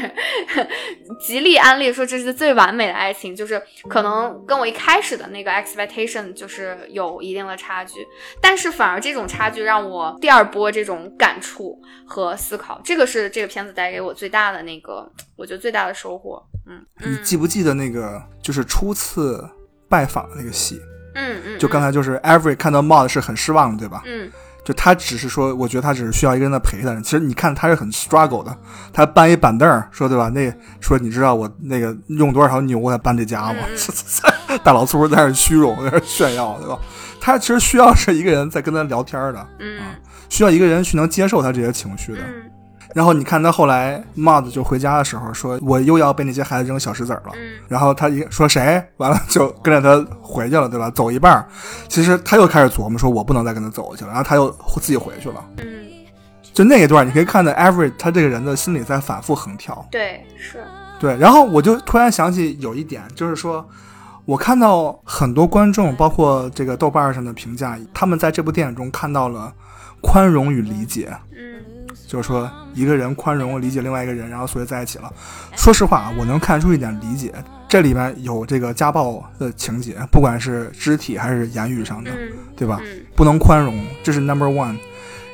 [1.20, 8.06] 极力安利说这是最完美的爱情，就是可能跟我一开始的那个 expectation 就是有一定的差距，
[8.40, 16.42] 但是反而这种差距让我第二波这种感触和思考，这个是这个片子带给我最大的那个，我觉得最大的收获。
[16.68, 19.48] 嗯你记不记得那个就是初次
[19.88, 20.80] 拜访的那个戏？
[21.14, 24.02] 嗯嗯，就刚才就是 Every 看到 Maud 是很失望的，对吧？
[24.04, 24.30] 嗯
[24.66, 26.92] 就他只是说，我觉得他只是需要一个人在陪他。
[27.00, 28.52] 其实你看他是很 struggle 的，
[28.92, 30.28] 他搬一板凳儿，说对吧？
[30.30, 33.60] 那说你知道我那个用多少条牛才搬这家吗？
[34.64, 36.76] 大老粗在那虚荣，在那炫耀，对吧？
[37.20, 39.78] 他其实需要是一个人在跟他聊天的，嗯
[40.28, 42.18] 需要一个人去能接受他这些情绪的。
[42.18, 42.50] 嗯
[42.96, 47.32] 然后你看他后来 Maud 就回家的时候说，我又要被那些孩子扔小石子儿了。
[47.34, 47.60] 嗯。
[47.68, 50.90] 然后他一说谁，完了就跟着他回去了，对吧？
[50.90, 51.30] 走一半。
[51.34, 51.46] 儿，
[51.88, 55.44] 其实他又开始琢磨，说我不能再跟他走下去了，然后他又自己回去了。
[55.58, 55.66] 嗯。
[56.54, 59.86] 就那一段，你可以看到 Everett 他这个人的心里在反复横跳。
[59.90, 60.64] 对，是，
[60.98, 63.68] 对，然后我就突然想起有一点，就是说，
[64.24, 69.52] 我看到很多观众，包括这个豆瓣上的评价，他们在这部电影中看到了
[70.00, 71.55] 宽容与理解，嗯
[72.06, 75.12] 就是说一个人宽容理解另外一个人，然后所以在一起了。
[75.56, 77.34] 说实话啊，我能看出一点理解，
[77.68, 82.78] 这里面有这个家暴的情节，不管是肢体还是言语上的，嗯对吧？
[82.82, 84.76] 嗯不能宽容，这是 number one。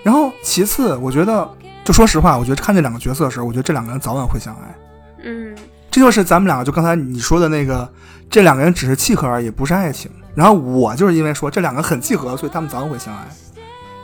[0.02, 1.48] 然后其次，我觉得，
[1.84, 4.74] 就说实话，我觉得看这两个角色的时候，我觉得这两个人早晚会相爱。
[5.24, 5.54] 嗯
[5.90, 7.86] 这就是咱们两个，就刚才你说的那个，
[8.30, 10.10] 这两个人只是契合而已，不是爱情。
[10.34, 13.28] 然后我就是因为说这两个很契合，所以他们早晚会相爱。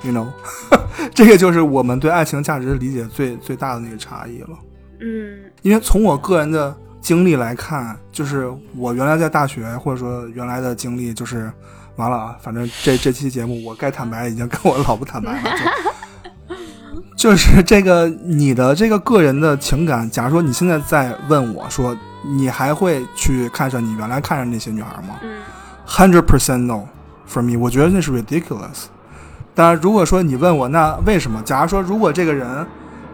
[0.03, 0.29] You know，
[1.15, 4.51] 这个就是我们对爱情价值理解最最大的那个差异了。
[5.01, 11.51] 嗯因为从我个人的经历来看，就是我原来在大学或者说原来的经历，就是
[11.97, 15.51] 完了啊，反正这这期节目我该坦白已经跟我老婆坦白了，
[17.17, 25.41] 就 就是这个你的这个个人的情感，假如说你现在在问我说，你还会去看上你原来看上那些女孩吗嗯
[25.87, 26.87] ？Hundred percent no
[27.29, 28.87] for me，我觉得那是 ridiculous。
[29.59, 32.65] 当然，如果说你问我那为什么，假如说如果这个人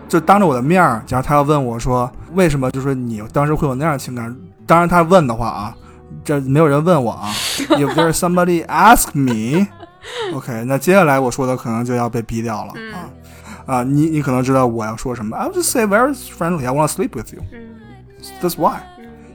[0.06, 4.36] 就当着我的面儿，假如他要问我说为什么，就是你当时会有那样的情感，
[4.66, 5.74] 当然他问的话啊，
[6.22, 7.30] 这没有人问我啊，
[7.70, 12.92] If there's somebody ask me，OK，、那接下来我说的可能就要被逼掉了嗯。
[12.92, 12.98] 啊
[13.64, 17.40] 啊，你你可能知道我要说什么，I would just say very friendly，I want to sleep with you。
[17.52, 17.80] 嗯。
[18.42, 18.80] That's why,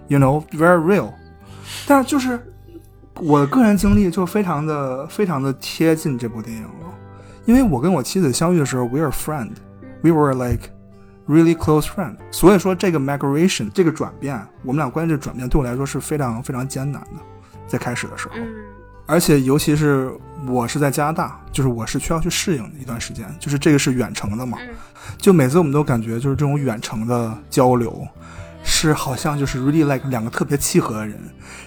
[0.07, 1.13] you know, very real.
[1.87, 2.39] 但是就是
[3.15, 6.88] 我个人经历就非常的非常的贴近这部电影了，
[7.49, 9.49] 因为我跟我妻子相遇的时候，we are friend,
[10.03, 10.69] we were like
[11.27, 12.15] really close friend。
[12.29, 17.19] 所以说这个 migration 这个转变，我们俩关系的转变对我来说是非常非常艰难的，
[17.67, 18.35] 在开始的时候。
[18.35, 18.45] 嗯
[19.07, 24.69] 而且尤其是我是在加拿大，就是我是需要去适应一段时间，就是这个是远程的嘛，嗯
[25.17, 28.07] 就每次我们都感觉就是这种远程的交流，
[28.63, 31.19] 是好像就是 really like 两个特别契合的人，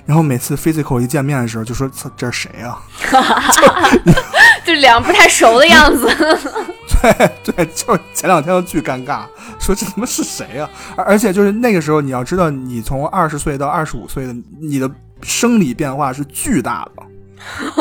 [0.07, 2.81] 然后每次 physical 一见面的时候就说操这是谁啊？
[4.65, 6.07] 就两个不太熟的样子。
[7.03, 9.23] 对对，就是前两天都巨尴尬，
[9.59, 10.71] 说这他妈是谁啊？
[10.97, 14.91] 而而且就是那个时候你要知道，你从二十岁到二十五岁的你的
[15.23, 17.03] 生理变化是巨大的，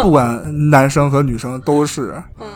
[0.02, 2.14] 不管男生和女生都是。
[2.40, 2.48] 嗯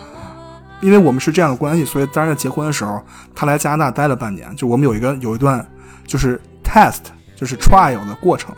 [0.82, 3.02] 因为我们是这样的关系，所以当时在结婚的时候，
[3.34, 5.66] 他来加拿大待了半年，就我们有一个有一段
[6.06, 7.00] 就是 test，
[7.36, 8.54] 就是 trial 的过程。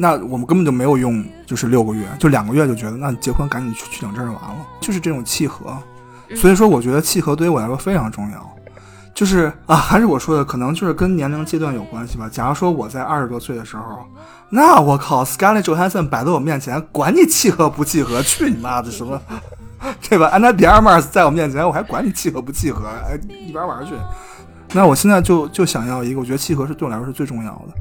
[0.00, 5.76] 嗯那我们根本就没有用，就是六个月，就两个月就觉得，那你结婚赶紧去去领证就完了，就是这种契合。
[6.34, 8.56] 所以说，我觉得契合对于我来说非常重要。
[9.12, 12.26] 就是啊，还是我说的，可能就是跟年龄阶段有关系吧。
[12.32, 13.98] 假如说我在二十多岁的时候，
[14.48, 19.20] 那我靠，Scarlett Johansson 摆在我面前，管你契合不契合，去你妈的什么，
[20.08, 20.28] 对吧？
[20.28, 23.92] 安娜迪尔马斯在我面前，我还管你契合不契合，哎，一边玩去。
[24.72, 27.74] 那我现在就就想要一个，我觉得契合是对我来说是最重要的。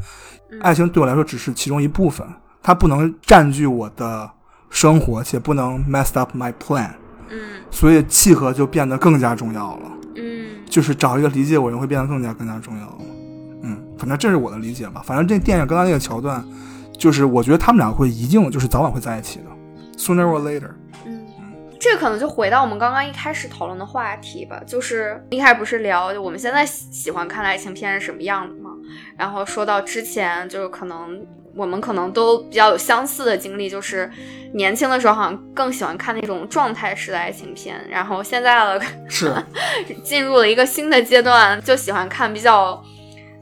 [0.61, 2.27] 爱情对我来说只是其中一部分，
[2.61, 4.29] 它不能占据我的
[4.69, 6.91] 生活，且不能 mess up my plan。
[7.31, 7.39] 嗯
[7.69, 12.97] 所以契合就变得更加重要了，嗯就是找一个理解我人会变得更加更加重要了。
[13.61, 15.03] 嗯，反正这是我的理解吧。
[15.05, 16.43] 反正这电影刚刚那个桥段，
[16.97, 19.45] 就是我觉得他们俩会一定就是早晚会在一起的
[19.97, 20.71] ，sooner or later。
[21.05, 21.27] 嗯，
[21.79, 28.58] 这个可能就回到我们刚刚一开始讨论的话题吧，就是一开始不是聊我们现在喜喜欢看的爱情片是什么样的吗？
[29.17, 31.25] 然后说到之前，就是可能
[31.55, 34.09] 我们可能都比较有相似的经历，就是
[34.53, 39.33] 年轻的时候好像更喜欢看那种状态式的爱情片，然后现在了是，
[40.03, 42.81] 进入了一个新的阶段，就喜欢看比较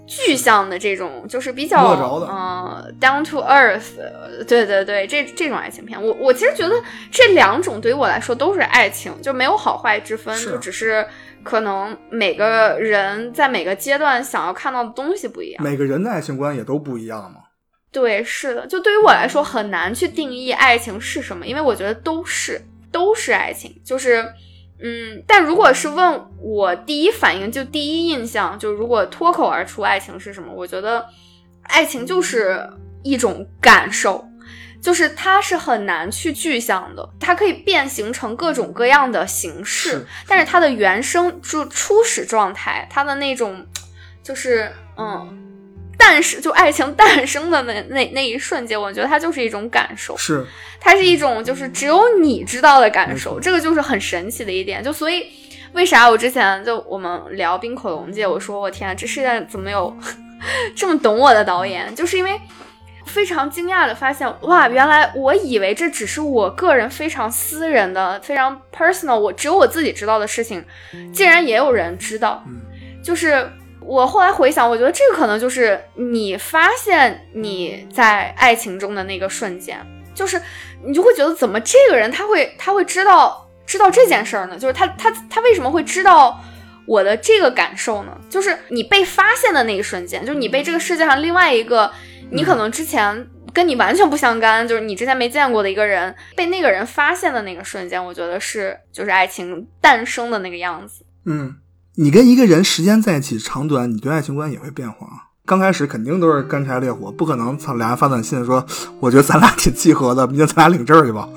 [0.07, 6.75] 具象的这种，就是比较摸得着的呃 down to earth，呃对对对，这这种爱情片，我我其实觉得
[7.11, 11.05] 这两种对于我来说都是爱情，就没有好坏之分，就只是
[11.47, 15.63] 可能每个人在每个阶段想要看到的东西不一样。
[15.63, 17.39] 每个人的爱情观也都不一样嘛。
[17.89, 24.21] 对，是的，就对于我来说很难去定义爱情是什么，因为我觉得都是都是爱情，就是
[24.83, 31.05] 嗯，但如果是问我第一反应，就第一印象，就如果脱口而出爱情是什么，我觉得
[31.63, 32.69] 爱情就是
[33.03, 34.27] 一种感受。
[34.81, 43.65] 就是它是很难去具象的，它可以变形成各种各样的形式，是但是它的原生就初始状态，它的那种
[44.23, 45.37] 就是嗯，
[45.97, 50.45] 诞生就爱情诞生的那那那一瞬间，我觉得它就是一种感受，是，
[50.79, 54.83] 它是一种就是只有你知道的感受，这个就是很神奇的一点。
[54.83, 55.25] 就所以
[55.73, 59.95] 为啥我之前就我们聊冰口龙介，我说我天啊，这世界上怎么有
[60.75, 61.93] 这么懂我的导演？
[61.95, 62.39] 就是因为
[63.07, 70.63] 非常惊讶的发现，哇，原来我以为这只是我个人非常私人的、非常 personal，我只有我自己知道的事情，
[71.13, 72.43] 竟然也有人知道。
[72.45, 72.61] 嗯
[73.01, 73.49] 就是
[73.79, 79.79] 我后来回想，我觉得这个可能就是你发现你在爱情中的那个瞬间，
[80.13, 80.41] 就是
[80.83, 84.57] 你就会觉得怎么这个人他会他会知道知道这件事儿呢？
[84.59, 86.37] 就是他他他为什么会知道？
[86.85, 91.91] 我的这个感受呢，就是你被发现的那一瞬间，就是你被这个世界上另外一个
[92.29, 101.05] 你可能之前跟你完全不相干，就是你之前没见过的一个人被那个人发现的那个瞬间，我觉得是就是爱情诞生的那个样子。
[101.25, 101.55] 嗯，
[101.95, 105.07] 你跟一个人时间在一起长短，你对爱情观也会变化。
[105.45, 108.65] 刚开始肯定都是干柴烈火，不可能操俩人发短信说，
[108.99, 111.29] 我觉得咱俩挺契合的，明天咱俩领证去吧，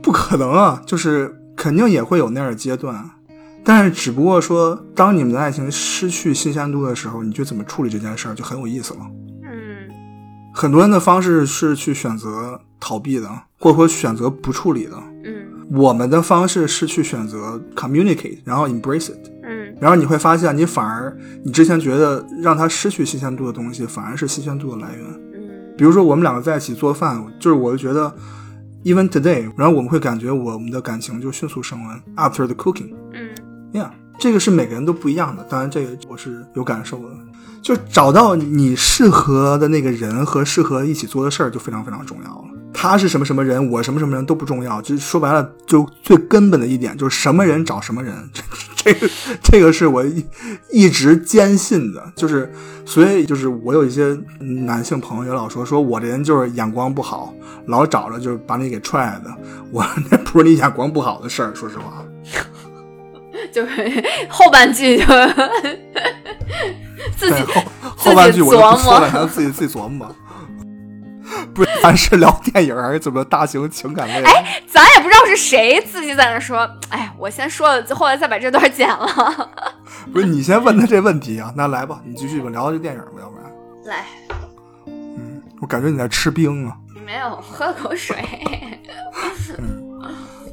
[0.00, 0.80] 不可能啊！
[0.86, 3.10] 就是肯定也会有那样的阶段，
[3.64, 9.00] 但是只不过说，当你们的爱情失去新鲜度的时候，你就怎么处理这件事儿就很有意思了。
[10.56, 13.28] 嗯很多人的方式是去选择逃避的，
[13.58, 14.96] 或者说选择不处理的。
[15.24, 15.34] 嗯
[15.72, 19.30] 我们的方式是去选择 communicate，然后 embrace it。
[19.42, 25.04] 嗯然后你会发现，你反而你之前觉得让它失去新鲜度的东西，反而是新鲜度的来源。
[25.34, 25.40] 嗯
[25.76, 28.10] 比如说，我们两个在一起做饭，就是我就觉得
[28.84, 32.02] ，even today，然后我们会感觉我们的感情就迅速升温。
[32.16, 33.28] After the cooking，嗯
[33.74, 35.44] yeah，这个是每个人都不一样的。
[35.44, 37.08] 当然，这个我是有感受的。
[37.62, 42.44] 就找到你适合的那个人和适合一起做的事儿，就非常非常重要了。
[42.72, 48.14] 他是什么什么人，我什么什么人都不重要，就说白了，就最根本的一点就是什么人找什么人。
[48.32, 48.42] 这
[48.86, 49.10] 这个
[49.42, 50.24] 这个是我一
[50.70, 52.52] 一直坚信的，就是
[52.84, 57.34] 所以就是我有一些男性朋友老说说我这人就是眼光不好，
[57.66, 59.34] 老找着就是把你给踹的。
[59.72, 62.04] 我 那不是你眼光不好的事儿，说实话。
[63.52, 65.04] 就是后半句就
[67.16, 67.62] 自己后
[67.96, 70.14] 后半句我就说了，咱自己自己琢磨吧。
[71.52, 74.62] 不是，咱是聊电影还是怎么大型情感类哎？
[74.66, 79.50] 咱也不知道是谁自己在那说，哎，我先说了，后来再把这段剪了。
[80.12, 81.52] 不是你先问他这问题啊？
[81.56, 83.50] 那来吧，你继续吧，聊聊这电影吧，要不然，
[83.86, 84.04] 来，
[84.86, 86.76] 嗯，我感觉你在吃冰啊。
[87.04, 88.16] 没有，喝口水。
[89.58, 89.82] 嗯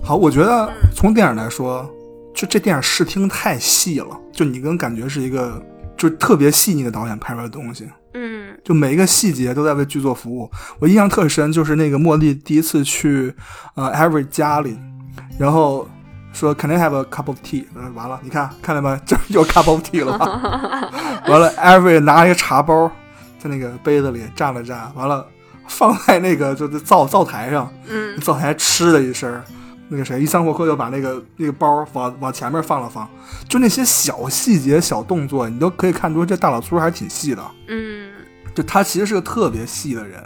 [0.04, 1.90] 好，我觉得从电影来说，
[2.34, 5.64] 就这电影视听太细了，就你跟感觉是一个
[5.96, 7.88] 就是特别细腻的导演拍出来的东西。
[8.16, 10.50] 嗯就每一个细节都在为剧作服务。
[10.80, 13.34] 我印象特深，就是那个茉莉第一次去
[13.76, 14.78] 呃 Every 家里，
[15.38, 15.90] 然后
[16.32, 17.66] 说 Can I have a cup of tea？
[17.76, 18.98] 呃，完了，你看看见没？
[19.06, 20.26] 这有 cup of tea 了吧？
[21.28, 22.90] 完了，Every 拿一个茶包
[23.40, 25.26] 在那个杯子里蘸了蘸，完了
[25.68, 29.42] 放在那个就是灶灶台上，嗯灶台嗤的一声。
[29.94, 33.08] 那个谁，伊桑霍克就把那个那个包往往前面放了放，
[33.48, 37.44] 就那些小细节、小动作，你都可以看出这大老粗还挺细的。
[37.68, 38.10] 嗯
[38.56, 40.20] 就他其实是个特别细的人。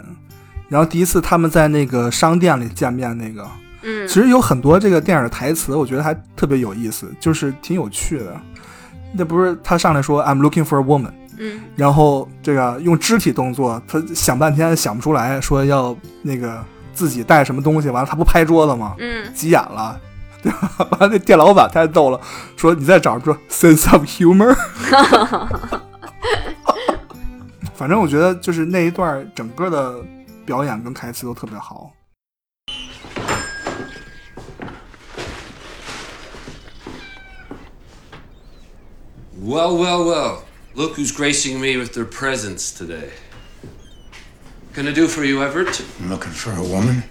[0.68, 3.46] 然后第一次他们在那个商店里见面，那个
[3.82, 8.40] 嗯，其实有很多这个电影的台词，我觉得还特别有意思，就是挺有趣的。
[9.14, 16.62] 那不是他上来说 "I'm looking for a woman"，嗯然后这个用肢体动作，他想半天想不出来，说要那个
[16.94, 18.94] 自己带什么东西，完了他不拍桌子吗？
[18.98, 20.00] 嗯急眼了，
[20.42, 20.86] 对吧？
[20.90, 22.20] 完了那店老板太逗了，
[22.56, 24.56] 说你再找说 sense of humor。
[27.74, 30.04] 反正我觉得就是那一段整个的
[30.44, 31.92] 表演跟台词都特别好。
[39.40, 40.38] Well, well, well.
[40.74, 43.10] Look who's gracing me with their presence today.
[44.78, 45.84] Can I do for you, Everett?
[45.98, 47.02] I'm looking for a woman,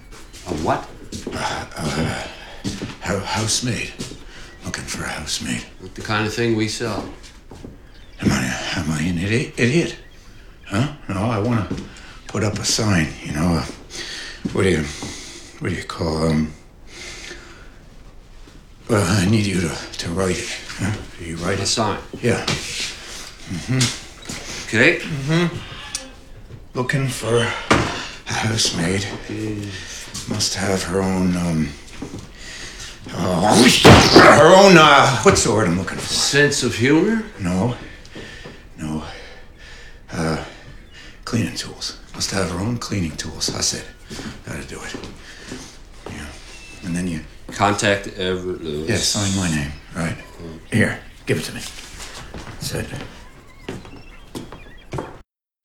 [0.47, 0.87] A what?
[1.35, 3.91] a housemaid.
[4.63, 5.65] Looking for a housemaid.
[5.81, 7.01] Not the kind of thing we sell.
[8.21, 9.53] Am I, am I an idiot?
[9.57, 9.97] Idiot?
[10.65, 10.93] Huh?
[11.09, 11.83] No, I want to
[12.27, 13.09] put up a sign.
[13.21, 13.65] You know, uh,
[14.53, 14.83] what do you,
[15.59, 16.53] what do you call um?
[18.89, 20.57] Well, I need you to, to write it.
[20.69, 20.95] Huh?
[21.19, 21.67] You write A it?
[21.67, 21.99] sign.
[22.21, 22.45] Yeah.
[22.45, 24.67] Mm-hmm.
[24.69, 24.99] Okay?
[26.77, 27.49] Looking for a
[28.31, 29.03] housemaid.
[30.29, 31.69] Must have her own um.
[33.11, 33.63] uh,
[34.37, 35.17] her own uh.
[35.23, 36.13] What's the word I'm looking for?
[36.13, 37.25] Sense of humor?
[37.41, 37.75] No.
[38.77, 39.03] No.
[40.11, 40.45] Uh,
[41.25, 41.99] cleaning tools.
[42.13, 43.47] Must have her own cleaning tools.
[43.47, 43.85] That's it.
[44.45, 44.95] Gotta do it.
[46.11, 46.27] Yeah.
[46.83, 47.21] And then you,
[47.53, 48.87] Contact Everett Lewis.
[48.87, 49.71] yeah, sign my name.
[49.95, 50.17] Right.
[50.71, 51.61] Here, give it to me.
[52.59, 52.87] That's it.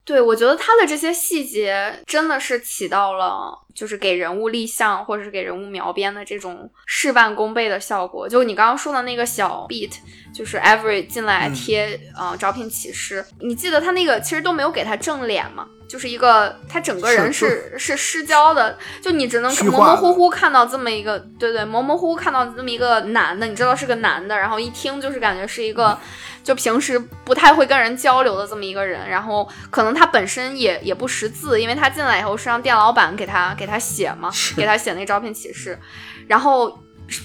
[0.04, 8.28] 对，我觉得他的这些细节真的是起到了就是给人物立项或者是给人物描边的这种事半功倍的效果。
[8.28, 9.92] 就你刚刚说的那个小 beat，
[10.34, 25.98] 就是 Every 进来贴、呃招聘启事，你记得他那个其实都没有给他正脸嘛，就是一个他整个人是是失焦的，就你只能模模糊糊看到这么一个，对对，模模糊糊看到这么一个男的，你知道是个男的，然后一听就是感觉是一个。
[26.42, 35.78] 就平时不太会跟人交流的这么一个人，然后可能他本身也也不识字，因为他进来以后是让店老板给他给他写嘛，给他写那招聘启事，
[36.26, 36.76] 然后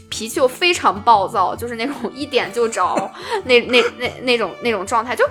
[0.07, 3.11] 脾气又非常暴躁，就是那种 一点就着，
[3.45, 5.27] 那那那那种那种状态，就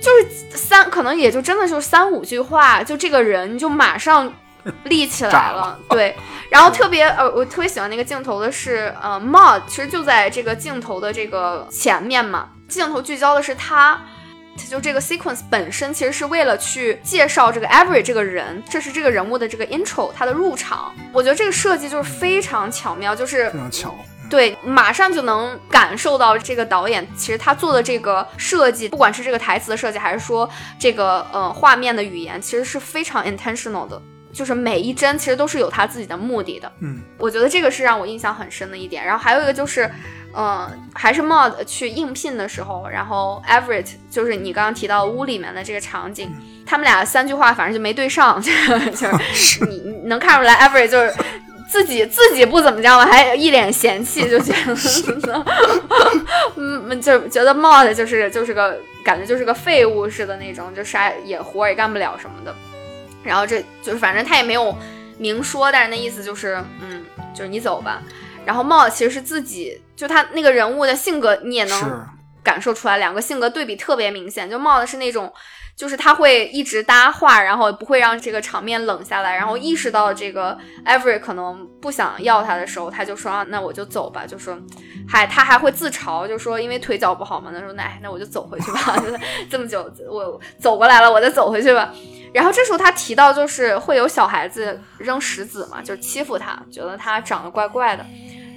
[0.00, 4.32] 就是三可能也就真的就是三五句话，就这个人就马上
[4.84, 6.16] 立起来了了，对，
[6.50, 14.00] 然后特别呃，我特别喜欢那个镜头的是，呃，Maud 其实就在这个镜头的这个前面嘛，镜头聚焦的是他。
[14.68, 20.92] 就这个 sequence 本身其实是为了去介绍这个 Avery 这个人，这是这个人物的这个 intro，他的入场。
[21.12, 23.94] 我觉得这个设计就是非常巧妙，就是非常巧。
[24.30, 30.48] 对，马上就能感受到这个导演其实他做的这个设计，不管是这个台词的设计，还是说
[30.78, 34.00] 这个呃画面的语言，其实是非常 intentional 的，
[34.32, 36.70] 就是每一帧其实都是有他自己的目的的。
[36.80, 39.02] 嗯，我觉得这个是让我印象很深的一点。
[39.02, 39.90] 然后还有一个就是，
[40.34, 46.30] 呃，还是 Mod 去应聘的时候，然后 Everett 就是你刚刚提到屋里面的这个场景，
[46.66, 51.14] 他们俩三句话反正就没对上， 就是 你你能看出来 Everett 就是。
[51.68, 54.52] 自己自己不怎么样了，还一脸嫌弃，就觉
[55.20, 55.44] 得，
[56.56, 62.54] 嗯，就觉得 Mod 就是就是个感觉就是个废物似的那种，就啥也活也干不了什么的。
[63.22, 64.74] 然后这就是反正他也没有
[65.18, 67.04] 明说，但是那意思就是，嗯，
[67.34, 68.02] 就是你走吧。
[68.46, 72.06] 然后 Mod 其实是自己，就他那个人物的性格，你也能
[72.42, 74.48] 感受出来，两个性格对比特别明显。
[74.48, 75.30] 就 Mod 是那种。
[75.78, 84.26] 就是他会一直搭话，然后不会让这个场面冷下来，然后意识到这个 Every 可能不想要他的时候，他就说，那我就走吧。
[84.26, 84.58] 就说，
[85.08, 89.04] 还他还会自嘲，就说因为腿脚不好嘛，他说那那我就走回去吧， 就
[89.48, 91.94] 这么久我走过来了，我再走回去吧。
[92.34, 98.04] 然后这时候他提到就是会有小孩子扔石子嘛，就欺负他，觉得他长得怪怪的。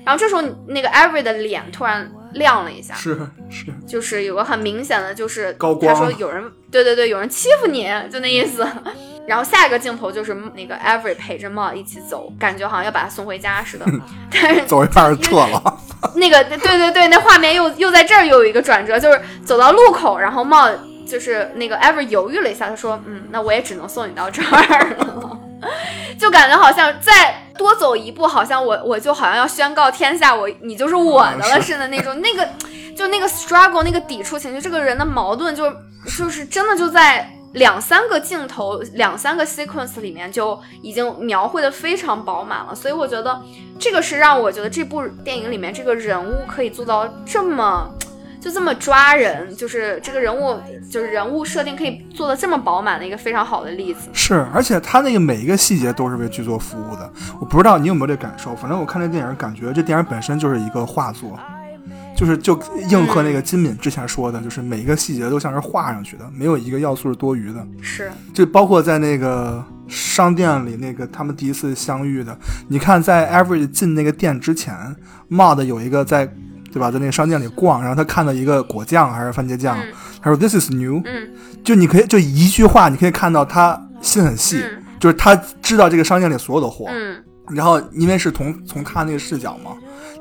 [0.05, 3.17] 然后这时候那个 Every 的脸突然亮了一下，是
[3.49, 8.65] 是，就是有个很明显的，就是高光他说有人，对对对，有人欺负你，就那意思。
[9.27, 13.85] 然后下一个镜头就是那个 Every 陪着 Maud 一起走，感觉好像要把他送回家似的。
[14.31, 15.77] 但是走一半儿撤了。
[16.15, 20.73] 那个对对对，那画面又又在这儿又有一个转折，就是走到路口，然后 Maud
[21.05, 25.37] 就是那个 Every 犹豫了一下，他说：“嗯，那我也只能送你到这儿了。
[26.17, 32.19] ”就感觉好像再多走一步，好像我我就好像要宣告天下，我你就是我的了似的那种。
[32.19, 32.47] 那个
[32.97, 35.71] 就那个 struggle，那个抵触情绪，这个人的矛盾就
[36.17, 42.73] 就是真的就在两三个镜头、两三个 sequence 里面就已经描绘的非常饱满了。
[42.73, 43.39] 所以我觉得
[43.79, 47.87] 这个是让我觉得这部电影里面这个人物可以做到这么。
[48.41, 54.09] 就这么抓人，就是这个人物，就是人物设定可以做的这么饱满的一个非常好的例子。
[54.13, 57.13] 是，而且他那个每一个细节都是为剧作服务的。
[57.39, 61.39] 我不知道你有没有这感受，反正我看这电影，感觉这电影本身就是一个画作，
[62.17, 67.63] 就是就应和那个金敏之前说的，就是每一个细节都像是画上去的，没有一个要素是多余的。
[67.79, 72.35] 是，就包括在那个商店里，那个他们第一次相遇的，
[72.67, 74.73] 你看在 Average 进那个店之前
[75.29, 76.27] ，Mod 有一个在。
[76.71, 79.87] 对吧，在那个商店里逛，然后他看到一个果酱还是番茄酱，嗯
[80.21, 81.29] 他说 This is new，、嗯。
[81.63, 87.23] 就你可以就一句话，你可以看到他心很细，嗯就是他知道这个商店里所有的货，嗯。
[87.55, 89.71] 然后因为是从从他那个视角嘛，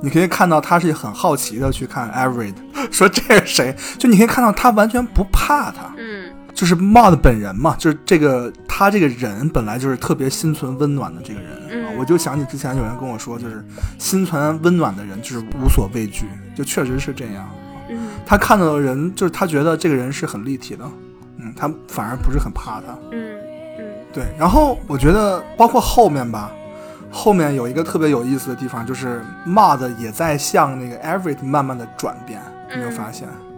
[0.02, 2.54] 你可以看到他是很好奇的去看 Everett，
[2.90, 6.19] 说这是谁，就你可以看到他完全不怕他，嗯
[6.54, 13.64] 就是 Mod 本人嘛，就是这个他这个人本来就是特别心存温暖的这个人、嗯啊，我就想起之前有人跟我说，就是
[13.98, 17.48] 心存温暖的人就是无所畏惧，就确实是这样。
[17.88, 20.84] 嗯他看到的人，就是他觉得这个人是很立体的，
[21.38, 22.96] 嗯，他反而不是很怕他。
[23.10, 23.36] 嗯
[23.78, 26.52] 嗯对，然后我觉得包括后面吧，
[27.10, 32.40] 后面有一个特别有意思的地方，就是 Mod 也在向那个 Everett 慢慢的转变，
[32.70, 33.28] 有没有发现？
[33.28, 33.49] 嗯，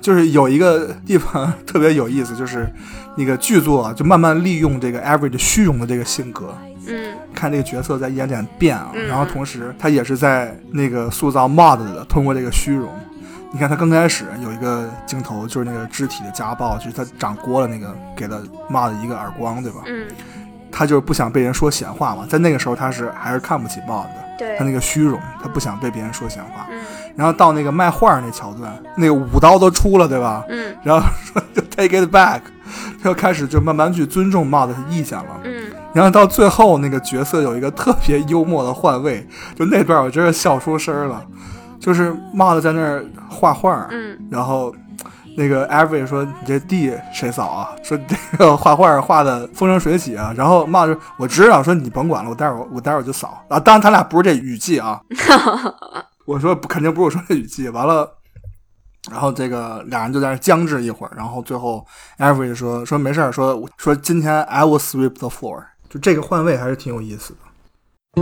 [0.00, 2.68] 就是有一个地方 特别有意思，就是
[3.16, 6.54] 那个剧作啊就慢慢利用这个 Average 虚荣的这个性格，
[6.86, 12.88] 嗯看这个角色在一点点变啊，嗯然后同时他也是在那个塑造 Mod 的，通过这个虚荣。
[13.50, 19.80] 你看他刚开始有一个镜头，就是那个肢体的家暴，就是他掌锅了那个，给了 Mod 一个耳光，对吧？
[19.86, 20.06] 嗯，
[20.70, 26.67] 他就是不想被人说闲话嘛，在那个时候他是还是看不起 Mod 的，对他，那个虚荣，他不想被别人说闲话。
[27.18, 30.44] 嗯然后到那个卖画那桥段，那个舞刀都出了，对吧？
[30.48, 32.40] 嗯然后说就 take it back，
[33.02, 35.40] 他就开始就慢慢去尊重帽子的意见了。
[35.42, 41.20] 嗯然然后到最后那个角色有一个特别幽默的换位，就那段我真是笑出声了，
[41.80, 44.72] 就是帽子在那儿画画，嗯，然后
[45.36, 50.32] 那个 Avery 说：“你这地谁扫啊？”说这个画画画的风生水起啊。
[50.36, 53.58] 然后帽子说：“我知道。”说你甭管了，我待会儿我待会儿就扫啊。
[53.58, 55.00] 当然他俩不是这语气啊。
[56.28, 57.70] 我说不肯定不是我说的语气。
[57.70, 58.06] 完了，
[59.10, 61.86] 然后这个俩人就在那僵持一会儿，然后最后
[62.18, 68.18] 艾弗也说：“说没事儿，说说今天 I will sweep the floor。”就这个换位还是挺有意思的。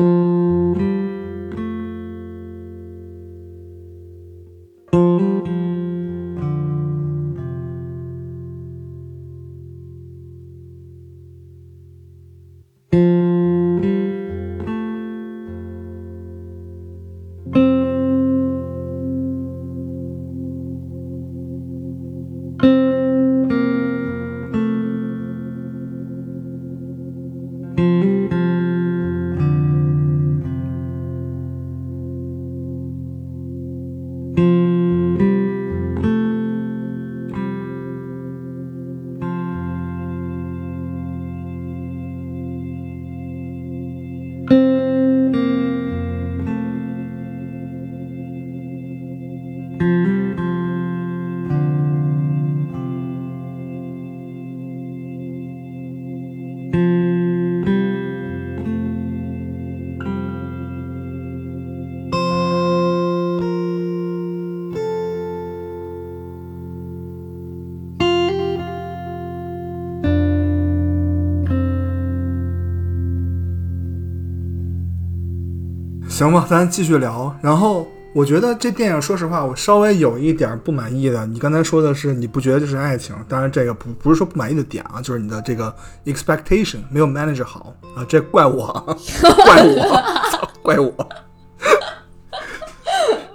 [76.16, 77.36] 行吧，咱继续聊。
[77.42, 81.26] 然后我觉得这电影，说实话，我稍微有一点不满意的。
[81.26, 83.14] 你刚才说的是你不觉得这是爱情？
[83.28, 88.64] 当然，这个不不是说不满意的点啊，就是你的这个 expectation 没有 manage 好啊，这怪我，
[89.44, 90.02] 怪我，
[90.64, 91.08] 怪我。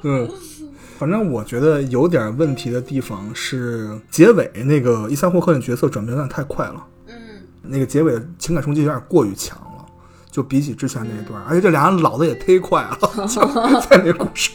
[0.02, 0.28] 嗯，
[0.98, 6.84] 反正我觉得有点问题的地方是结尾那个伊桑霍克的角色转变有点太快了。
[7.06, 7.14] 嗯，
[7.62, 9.71] 那个结尾的情感冲击有点过于强了，
[10.32, 13.42] 就比起之前那一段，而且这俩人老的也忒快了，就
[13.88, 14.52] 在那故事，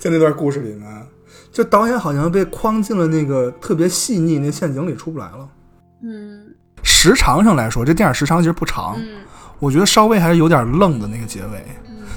[0.00, 1.06] 在那段故事里面，
[1.52, 5.48] 就导演好像被框进了那个特别细腻那陷阱里出不来了。
[6.02, 6.40] 嗯
[6.82, 9.20] 时长上来说，这电影时长其实不长，嗯
[9.60, 11.64] 我觉得稍微还是有点愣的那个结尾。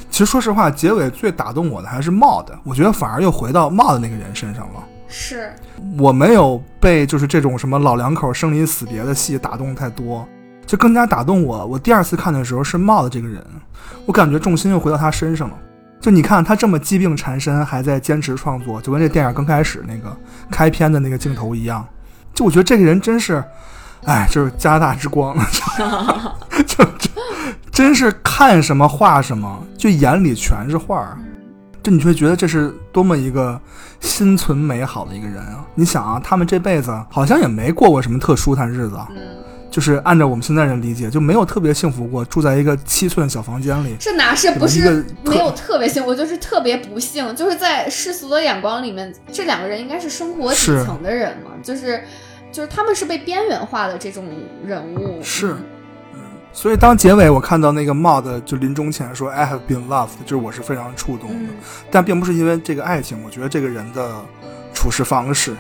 [0.10, 4.84] 其实说实话，结尾最打动我的还是 Mod，我觉得反而又回到 Mod 那个人身上了。
[5.08, 5.54] 是，
[6.00, 10.28] 我没有被就是这种什么老两口生离死别的戏打动太多，
[10.66, 11.66] 就更加打动我。
[11.66, 13.44] 我第二次看的时候是帽子这个人，
[14.06, 15.56] 我感觉重心又回到他身上了。
[16.00, 20.16] 就你看他这么疾病缠身，还在坚持创作，就跟这电影刚开始那个
[20.52, 21.86] 开篇的那个镜头一样。
[22.34, 23.44] 就我觉得这个人真是，
[24.06, 25.36] 哎，就是加拿大之光，
[26.68, 27.10] 就 就
[27.72, 31.18] 真是看什么画什么，就眼里全是画儿。
[31.82, 33.62] 就你就会觉得这是多么一个
[34.00, 35.64] 心存美好的一个人啊！
[35.76, 39.18] 你想啊，他们这辈子好像也没过过什么特舒坦日子，嗯，
[39.76, 43.94] 就是按照我们现在人理解，就没有特别幸福过，住在一个七寸小房间里。
[44.00, 50.56] 这哪是不是没有特别幸福，就是特别不幸，就是在世俗的眼光里面，这两个人应该是生活底
[50.86, 52.02] 层的人嘛，就是
[52.54, 54.24] 就是他们是被边缘化的这种
[54.66, 55.58] 人物，是，
[56.14, 56.22] 嗯，
[56.54, 61.50] 所以当结尾我看到那个 Mod 就临终前说 I have been loved，就是我是非常触动的，嗯
[61.92, 64.24] 但并不是因为这个爱情，我觉得这个人的
[64.74, 65.54] 处事方式，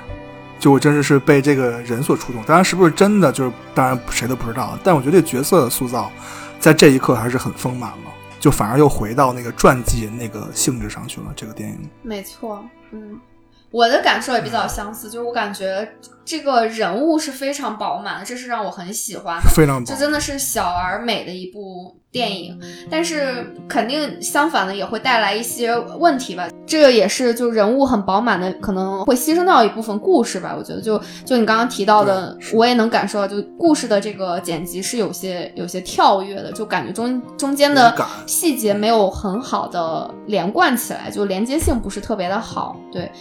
[0.66, 2.42] 就我真的是被这个人所触动。
[2.42, 4.76] 当然，是不是真的，就是当然谁都不知道。
[4.84, 6.12] 但我觉得这角色的塑造，
[6.60, 11.32] 在这一刻还是很丰满了，就反而又回到那个传记那个性质上去了。
[11.36, 13.16] 这个电影，没错，嗯，
[13.72, 15.88] 我的感受也比较相似，就是我感觉
[16.24, 19.50] 这个人物是非常饱满的，这是让我很喜欢的。
[19.50, 19.86] 非常棒。
[19.86, 22.60] 这真的是小而美的一部电影，
[22.90, 26.48] 但是肯定相反的也会带来一些问题吧。
[26.66, 30.56] 这个也是就人物很饱满的，可能会牺牲掉一部分故事吧。
[30.58, 37.96] 我觉得就就你刚刚提到的我也能感受到，就故事的这个剪辑是有些有些跳跃的，就感觉中中间的
[38.26, 42.76] 细节没有很好的连贯起来，就连接性不是特别的好。
[42.92, 43.12] 对，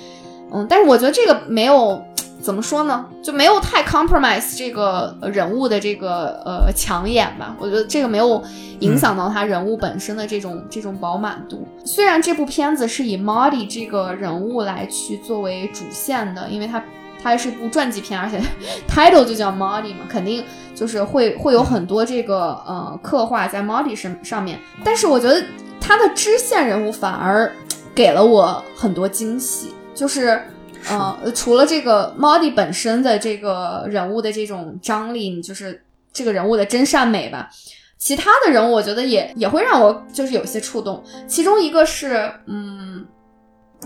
[0.54, 2.00] 嗯，但是我觉得这个没有
[2.40, 7.56] 怎么说呢，就没有太 compromise 这个呃人物的这个呃抢眼吧。
[7.58, 8.42] 我觉得这个没有
[8.80, 11.66] 影响到他人物本身的这种、这种饱满度。
[11.84, 16.82] 虽然这部片子是以 Marty 这个人物来去作为主线的，因为它
[17.22, 18.38] 它是一部传记片，而且
[18.86, 20.44] title 就叫 Marty 嘛，肯定
[20.74, 24.60] 就是会会有很多这个呃刻画在 Marty 身上面。
[24.84, 25.42] 但是我觉得
[25.80, 27.50] 他的支线人物反而
[27.94, 30.42] 给了我很多惊喜，就是。
[30.86, 35.82] 呃，除了这个 Modi 本身的这个人物的这种张力，就是
[36.12, 37.48] 这个人物的真善美吧。
[37.96, 41.02] 其他的人物，我觉得也也会让我就是有些触动。
[41.26, 43.02] 其中一个是，嗯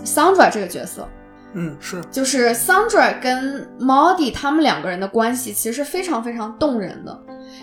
[0.03, 1.07] ，Sandra 这个角色，
[1.53, 7.17] 嗯，是就是 Sandra 跟 Maudie 他们两个人的关系其实是非常非常动人的。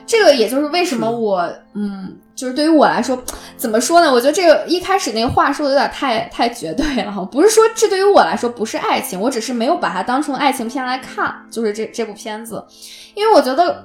[0.07, 3.21] 这个也就是为什么我，嗯，就是对于我来说，
[3.57, 4.13] 怎么说呢？
[4.13, 7.29] 我觉得这个一开始那个话说的有点太太绝对了。
[7.33, 12.65] 不是说这对于我来说不是爱情，我只是没有把它当成爱情片来看，就是这这部片子，
[13.15, 13.85] 因为我觉得。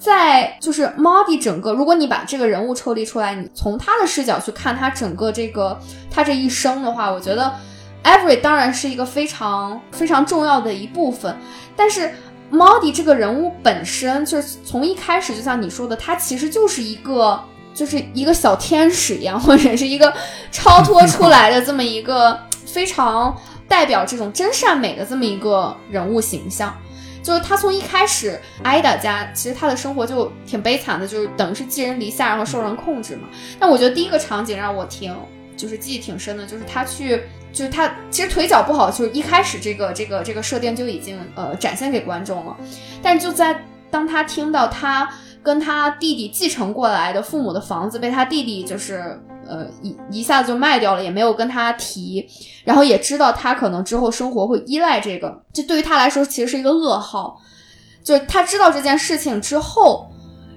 [0.00, 5.78] 在就是 modi 整个，如果你把这个人物抽离出来，你从他的视角去看他整个这个
[6.10, 7.52] 他这一生的话，我觉得
[8.02, 11.36] Every 当然是一个非常非常重要的一部分。
[11.76, 12.14] 但是
[12.50, 17.38] modi 这个人物本身就是从一开始，就像你说的，他其实就是一个
[17.74, 20.12] 就是一个小天使一样，或者是一个
[20.50, 23.36] 超脱出来的这么一个非常
[23.68, 26.76] 代表这种真善美的这么一个人物形象。
[27.22, 33.28] 就是他从一开始艾达家，其实他的生活就挺悲惨的，就是等于是寄人篱下，然后受人控制嘛。
[33.58, 35.14] 但我觉得第一个场景让我挺
[35.54, 42.56] 就是记忆挺深的，就是他去，就是他其实腿脚不好，就是一开始这个这个这个设定就已经呃展现给观众了。
[43.02, 45.06] 但就在当他听到他
[45.42, 49.20] 跟他弟弟继承过来的父母的房子被他弟弟就是。
[49.48, 52.24] 呃，一一下子就卖掉了，也没有跟他提，
[52.62, 57.36] 然后也知道他可能之后生活会依赖这个，这对于他来说其实是一个噩耗。
[58.04, 60.08] 就是他知道这件事情之后，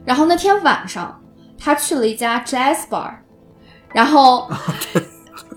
[0.05, 1.19] 然后那天晚上
[1.57, 3.15] 他去了一家 jazz bar，
[3.95, 4.47] 然后。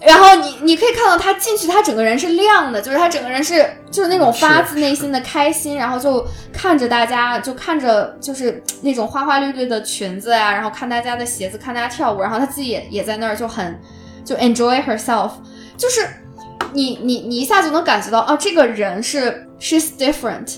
[0.06, 13.76] 然后你你可以看到他进去，他整个人是亮的，就是他整个人是就是那种发自内心的开心，然后就看着大家，就看着就是那种花花绿绿的裙子呀，然后看大家的鞋子，看大家跳舞，然后他自己也也在那儿就很
[14.24, 15.32] 就 enjoy herself，
[15.76, 16.06] 就是
[16.72, 20.56] 你你你一下就能感觉到啊，这个人是 she's different，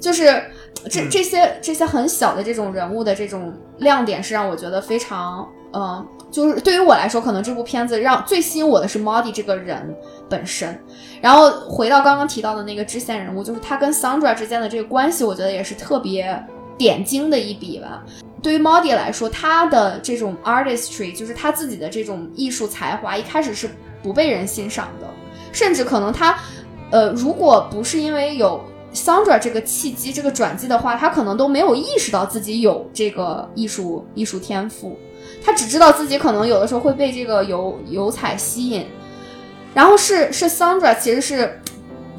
[0.00, 0.42] 就是
[0.90, 6.04] 这这些这些很小的这种人物的这种亮点是让我觉得非常嗯。
[6.30, 9.96] 就是对于我来说，可能这部片子让最吸引我的是 Maudie 这个人
[10.28, 10.78] 本身。
[11.20, 16.44] 然后回到刚刚提到的那个支线人物，就是他跟 Sandra 之间的这个关系，我觉得也是特别
[16.76, 18.04] 点睛的一笔吧。
[18.40, 23.68] 对于 Maudie 来说，他的这种 artistry，就是他自己的这种艺术才华，一开始是
[24.02, 25.06] 不被人欣赏的，
[25.50, 26.38] 甚至可能他，
[26.90, 28.62] 呃，如果不是因为有
[28.94, 34.96] Sandra 这个契机、这个转机的话，他可能都没有意识到自己有这个艺术艺术天赋。
[35.44, 38.86] 他只知道自己可能有的时候会被这个油油彩吸引，
[39.74, 41.60] 然后是是 Sandra，其实是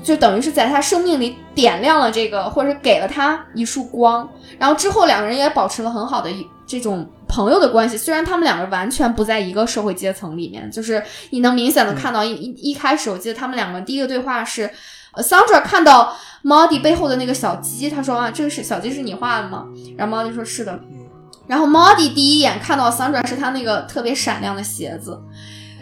[0.04, 4.28] 就等于是在他生命里点亮了这个，或者是给了他一束光。
[4.58, 6.30] 然后之后两个人也保持了很好的
[6.66, 14.70] 这种朋友的关系，虽然他们两个完全不在一个社会阶层里面，就是你能明显的看到一一一开始，我记得他们两个第一个对话是
[15.16, 19.66] ，Sandra 看到 Maudie 背后的那个小鸡，他说啊，这个是小鸡是你画的吗？
[19.98, 20.80] 然后 Maudie 说是的。
[21.50, 25.20] 然后 Maudie 第一眼看到 Sandra 是他那个特别闪亮的鞋子，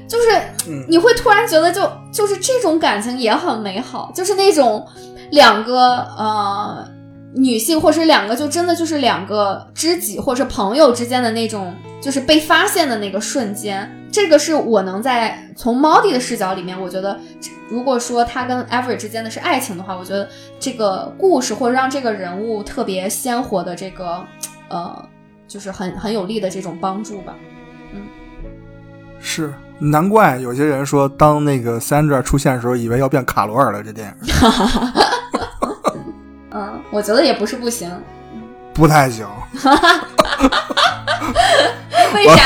[0.07, 4.87] 就是你会突然觉得就就是这种感情也很美好，就是那种
[5.31, 6.87] 两个呃
[7.35, 17.19] 女性或者两个就真的就是两个知己或者朋友之间的那种就是被发现的那个瞬间，这个是我能在从 Maudie 的视角里面，我觉得
[17.67, 20.29] 如果说他跟 Every 之间的是爱情的话，我觉得
[20.61, 24.25] 这个故事或者让这个人物特别鲜活的这个
[24.69, 25.05] 呃。
[25.47, 27.33] 就是很很有力的这种帮助吧，
[27.93, 28.01] 嗯，
[29.19, 33.81] 是难怪有些人说，当那个 Sandra 出现的时候，以为要变卡罗尔了。
[33.81, 34.33] 这电影，
[36.51, 37.89] 嗯，我觉得也不是不行，
[38.73, 39.25] 不太行，
[42.13, 42.41] 为啥？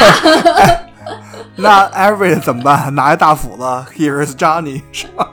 [1.57, 2.93] 那 Every 怎么办？
[2.93, 3.63] 拿一大斧子
[3.95, 5.27] ，Here is Johnny，是吧？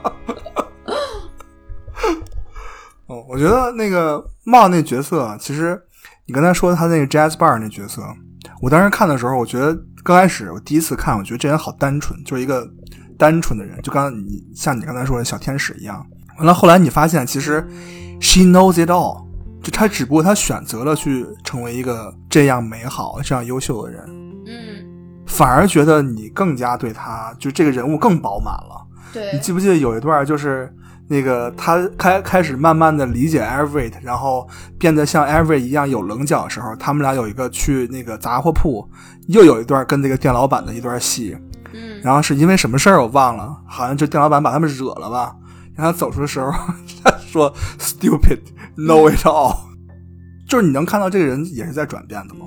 [3.07, 5.81] 哦，我觉得那个帽那角色其实。
[6.29, 8.03] 你刚才说他那个 Jazz Bar 那角色，
[8.61, 12.69] 我当时看的时候，我觉得刚开始我第一次看，我觉得这人好单纯，就是一个
[13.17, 16.05] 单纯的人，就刚你像你刚才说的小天使一样。
[16.37, 17.67] 完了后来你发现，其实
[18.21, 19.25] She knows it all，
[19.63, 24.05] 就他只不过他选择了去成为一个这样美好、这样优秀的人，
[24.45, 28.87] 嗯，反而觉得你更加对他就这个人物更饱满了。
[29.11, 30.71] 对你记不记得有一段就是。
[31.11, 34.47] 那个他开开始慢慢的理解 Everett，然后
[34.77, 38.87] 变得像 Everett 一样有棱角的时候，他们俩有一个去那个杂货铺，
[39.27, 41.35] 又有一段跟那个店老板的一段戏，
[41.73, 45.35] 嗯，然后是因为什么事儿我忘了，好像就店老板把他们惹了吧，
[45.75, 46.51] 然后走出的时候
[47.03, 48.39] 他说 Stupid
[48.77, 49.55] know it all，
[50.47, 52.45] 就是你能看到这个人也是在转变的吗？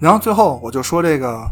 [0.00, 1.46] 然后最后我就说这个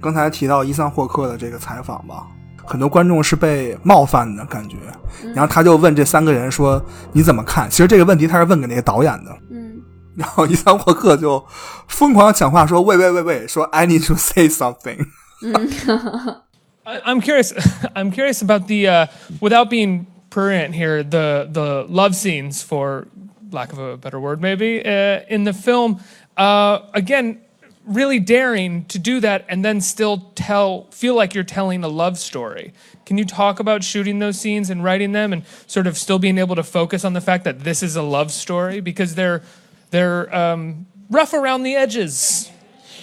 [0.00, 2.26] 刚才提到伊桑霍克的这个采访吧。
[2.66, 4.76] 很多观众是被冒犯的感觉，
[5.34, 7.70] 然后他就问这三个人说你怎么看？
[7.70, 9.80] 其实这个问题他是问给那个导演的，嗯，
[10.16, 11.44] 然后伊桑霍克就
[11.88, 15.06] 疯狂抢话说喂喂喂喂，说 I need to say something。
[16.84, 17.52] I, I'm curious.
[17.94, 19.06] I'm curious about the uh,
[19.40, 21.02] without being prurient here.
[21.02, 23.08] The the love scenes, for
[23.50, 26.00] lack of a better word, maybe uh, in the film.
[26.36, 27.40] Uh, again,
[27.86, 32.18] really daring to do that and then still tell feel like you're telling a love
[32.18, 32.74] story.
[33.06, 36.38] Can you talk about shooting those scenes and writing them, and sort of still being
[36.38, 39.42] able to focus on the fact that this is a love story because they're
[39.90, 42.50] they're um, rough around the edges,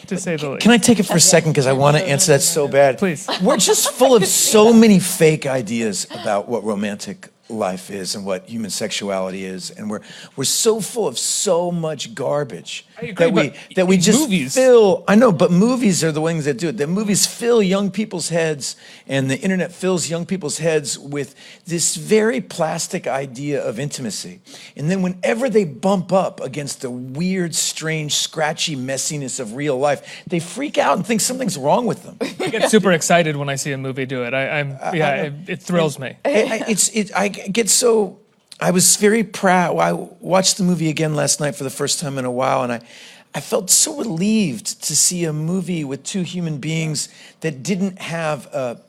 [0.08, 0.62] to say the least.
[0.62, 2.98] Can I take it for a second because I want to answer that so bad?
[2.98, 3.30] Please.
[3.42, 8.48] We're just full of so many fake ideas about what romantic life is and what
[8.50, 10.02] human sexuality is, and we're
[10.36, 15.04] we're so full of so much garbage agree, that we that we just movies- fill.
[15.08, 16.78] I know, but movies are the ones that do it.
[16.78, 18.76] The movies fill young people's heads,
[19.08, 21.36] and the internet fills young people's heads with
[21.66, 24.42] this very plastic idea of intimacy.
[24.76, 30.24] And then whenever they bump up against the weird, strange, scratchy messiness of real life,
[30.28, 32.18] they freak out and think something's wrong with them.
[32.22, 34.34] I get super excited when I see a movie do it.
[34.34, 36.18] I, I'm yeah, it, it thrills me.
[36.26, 37.12] I, I, it's it.
[37.16, 38.21] I get so.
[38.61, 39.79] I was very proud.
[39.79, 42.73] I watched the movie again last night for the first time in a while, and
[42.73, 42.81] I,
[43.33, 47.09] I felt so relieved to see a movie with two human beings
[47.41, 48.81] that didn't have a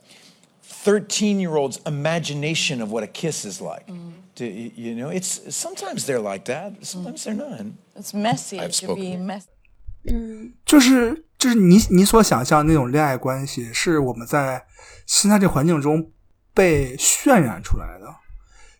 [0.62, 3.86] thirteen-year-old's imagination of what a kiss is like.
[4.34, 6.84] Do you you know, it's sometimes they're like that.
[6.84, 7.66] Sometimes they're not.
[7.94, 8.58] It's messy.
[8.58, 9.26] I've It can be spoken.
[9.26, 10.52] messy.
[10.64, 14.64] 就是就是你你所想象那种恋爱关系，是我们在
[15.06, 16.10] 现在这环境中
[16.54, 18.16] 被渲染出来的。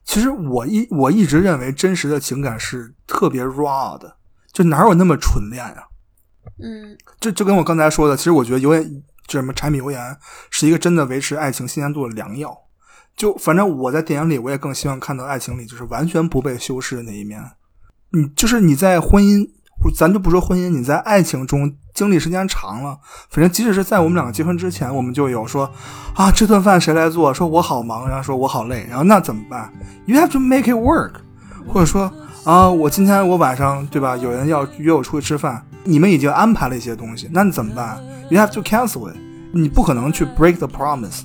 [0.06, 4.18] 其实我一我一直认为真实的情感是特别 raw 的，
[4.54, 5.84] 就哪有那么纯恋啊？
[6.64, 10.18] 嗯就就跟我刚才说的，其实我觉得油盐就什么柴米油盐
[10.52, 12.56] 是一个真的维持爱情新鲜度的良药。
[13.18, 17.42] 就反正我在电影里，我也更希望看到爱情里就是完全不被修饰的那一面。
[18.12, 19.50] 你就是你在婚姻，
[19.92, 22.98] 咱就不说婚姻，你在爱情中经历时间长了，
[23.30, 25.70] 反正即使是在我们两个结婚之前，我们就有说
[26.16, 27.34] 啊，这顿饭谁来做？
[27.34, 29.72] 说我好忙，然后说我好累，然后那怎么办
[30.06, 31.12] ？You have to make it work，
[31.68, 32.12] 或者说
[32.44, 34.18] 啊，我今天我晚上对吧？
[34.18, 37.98] 有人要约我出去吃饭，你们已经安排了一些东西，那你怎么办
[38.30, 39.16] ？You have to cancel it，
[39.54, 41.22] 你不可能去 break the promise。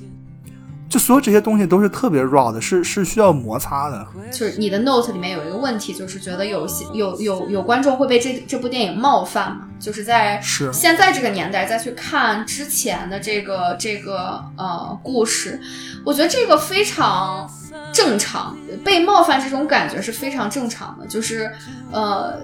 [0.91, 4.05] 就所有这些东西都是特别 raw 的，是是需要摩擦的。
[4.29, 9.69] 就是你的 note 里面有一个问题，就是觉得有些有有有观众会被这这部电影冒犯嘛？
[9.79, 15.61] 就是在是现在这个年代再去看之前的这个这个呃故事，
[16.05, 17.49] 我觉得这个非常
[17.93, 21.49] 正常，被冒犯这种感觉是非常正常的，就是
[21.89, 22.37] 呃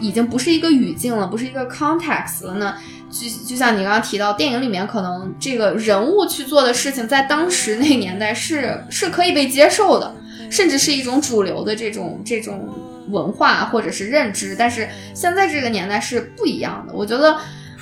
[0.00, 2.74] 已经不是一个语境了，不是一个 context 了呢。
[3.12, 10.14] 就就像你刚刚提到，电影里面可能这个人物去做的事情，在当时那个年代是是可以被接受的，
[10.50, 12.68] 甚至是一种主流的这种这种
[13.10, 14.56] 文化或者是认知。
[14.58, 16.94] 但是现在这个年代是不一样的。
[16.94, 17.36] 我觉得，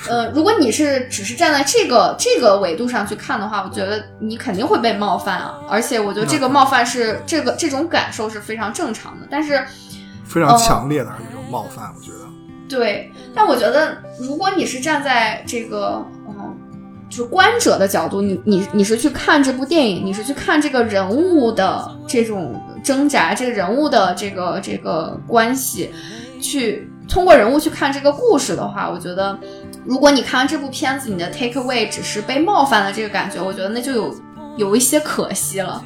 [0.09, 5.61] 呃，如果你是只是站在这个这个维度上去看的话，我觉得你肯定会被冒犯啊。
[5.69, 9.27] 而且我觉得这个冒犯是这个这种感受是非常正常的。
[9.31, 9.65] 但是
[10.25, 12.20] 非常强烈的一种冒犯，我觉得。
[12.71, 16.57] 对，但我觉得，如果你是站在这个，嗯，
[17.11, 22.55] 就是观者的角度，你你你是去看这部电影，你是去看这个人物的这种
[22.85, 25.91] 挣扎，这个人物的这个这个关系，
[26.41, 29.37] 去通过人物去看这个故事的话，我觉得，
[29.85, 34.15] 如果你看完这部片子，你的 take away 只是被冒犯了这个感觉，我觉得那就有
[34.57, 35.83] 有一些可惜了，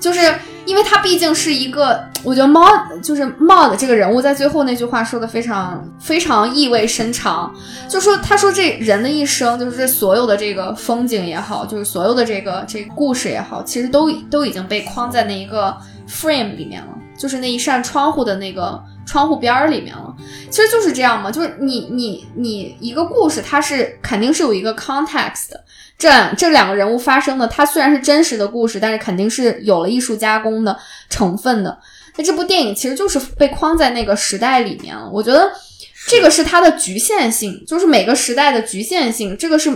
[0.00, 0.20] 就是
[0.64, 2.66] 因为他毕竟是一个，我觉得猫
[3.02, 7.52] 就是猫的这个人物在最后那句话说的非常非常意味深长，
[7.88, 15.76] 就说他说这人的一生，就是这所有的这个风景也好，就是所有的这个这个故事也好，其实都都已经被框在那一个
[16.08, 16.88] frame 里面了，
[17.18, 20.14] 就是那一扇窗户的那个窗户边儿里面了。
[20.50, 25.64] 其实就是这样嘛，就是你你你一个故事，它是肯定是有一个 context 的。
[25.96, 30.78] 这这两个人物发生的，它虽然是真实的故事，但是肯定是有了艺术加工的
[31.08, 31.76] 成分的。
[32.16, 35.10] 那这部电影其实就是被框在那个时代里面了。
[35.12, 35.50] 我觉得
[36.06, 39.70] 这个是它的局限性，就是每个时代的局限性，这个是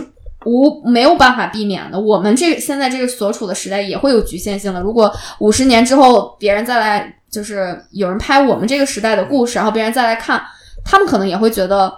[0.45, 1.99] 无没有办法避免的。
[1.99, 4.79] 我们这现在这个所处的时代也会有局限性的。
[4.79, 10.39] 如果五十年之后别人再来，就是有人拍我们这个时代的故事，然后别人再来看，
[10.85, 11.91] 他们可能也会觉得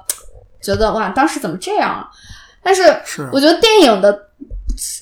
[0.61, 2.07] 觉得哇，当时怎么这样啊？
[2.63, 4.27] 但是是我觉得电影的，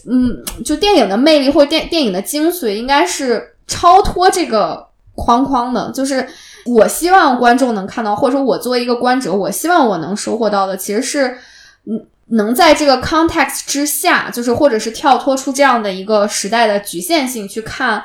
[0.09, 5.91] 嗯，就电影的魅力或者电电影的精髓，应该是超脱这个框框的。
[5.91, 6.27] 就是
[6.65, 11.37] 我希望观众能看到，或者说我作为一个观者，我希望我能收获到的，其实是
[11.85, 18.03] 嗯，能在这个 context 之下，就是或者是跳脱出这样的一个时代的局限性去看，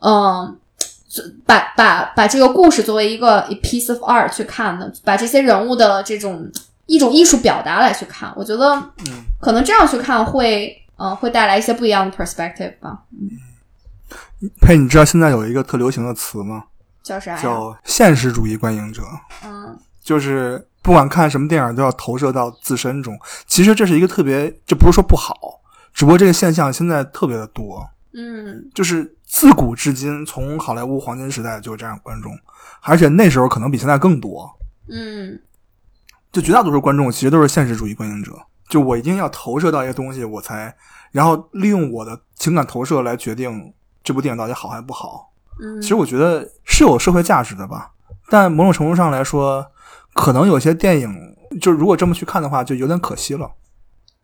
[0.00, 0.56] 嗯。
[1.46, 6.50] 把把把这个故事作为一个 piece of art 去看的，把这些人物的这种
[6.86, 8.74] 一种艺术表达来去看，我觉得，
[9.06, 13.02] 嗯，可能这样去看会，嗯、会带来一些不一样的 perspective 吧。
[14.60, 16.64] 佩，你知道现在有一个特流行的词吗？
[17.02, 17.36] 叫啥？
[17.40, 19.02] 叫现实主义观影者，
[19.44, 23.18] 嗯 就是不管看什么电影都要投射到自身中。
[23.46, 25.34] 其实这是一个特别，这不是说不好，
[25.92, 27.86] 只不过这个现象现在特别的多。
[28.20, 32.32] 嗯就是自古至今，从好莱坞黄金时代就有这样的观众，
[32.82, 34.50] 而且那时候可能比现在更多。
[34.90, 35.40] 嗯
[36.32, 38.32] 就绝大多数观众其实都是现实主义观影者，
[38.68, 40.74] 就我一定要投射到一个东西，我才，
[41.12, 45.32] 然后利用我的情感投射来决定这部电影到底好还是不好。
[45.60, 47.92] 嗯，其实我觉得是有社会价值的吧，
[48.28, 49.66] 但某种程度上来说，
[50.14, 53.50] 可能有些电影就如果这么去看的话，就有点可惜了。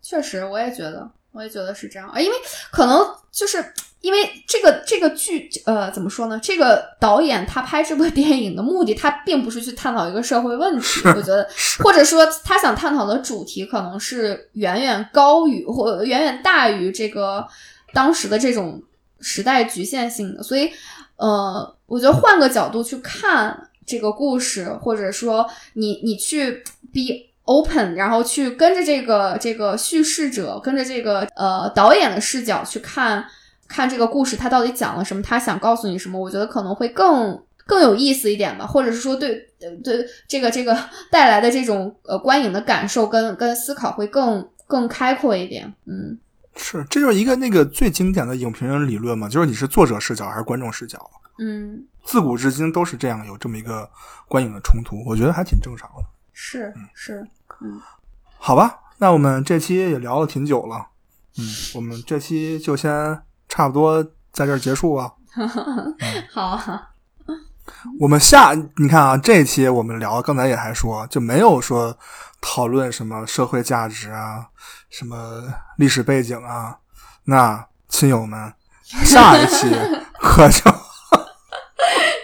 [0.03, 2.09] 确实，我也觉得，我也觉得是这样。
[2.09, 2.37] 啊，因为
[2.71, 3.63] 可能就是
[4.01, 6.39] 因为这个这个剧，呃，怎么说呢？
[6.43, 11.49] 这个导演他拍这部电影的目的，他并不是去探讨一个社会问题，我觉得，
[11.83, 17.47] 或者说他想探讨的主题可能是远远高于或远远大于这个
[17.93, 18.81] 当时的这种
[19.21, 20.71] 时代局限性的，所以，
[21.17, 26.63] 呃，我觉得换个角度去看这个故事，或者说你你去
[26.93, 27.01] be
[27.45, 33.25] open，然后去跟着这个这个叙事者，跟着这个呃导演的视角去看
[33.69, 40.77] 看这个故事，他到底讲了什么，他想告诉你什么，我觉得可能会更更有意思一点吧，或者是说对呃对这个这个
[41.11, 46.19] 带来的这种呃观影的感受跟跟思考会更更开阔一点，嗯
[46.57, 50.99] 是，这就是一个那个最经典的影评人理论嘛，就是你是作者视角还是观众视角。
[51.41, 53.91] 嗯，自古至今都是这样，有这么一个
[54.29, 56.05] 观影的冲突，我觉得还挺正常的。
[56.33, 57.27] 是是，
[58.39, 60.89] 好吧，那我们这期也聊了挺久了，
[61.39, 61.45] 嗯，
[61.75, 64.03] 我们这期就先差不多
[64.33, 65.13] 在这儿结束吧。
[66.31, 66.61] 好，
[67.99, 71.97] 我们下你看啊，这期我们聊，刚才也还说，就没有说
[72.41, 74.47] 讨论什么社会价值啊，
[74.91, 75.43] 什么
[75.77, 76.79] 历史背景啊。
[77.25, 78.53] 那亲友们，
[78.83, 79.69] 下一期
[80.21, 80.71] 可就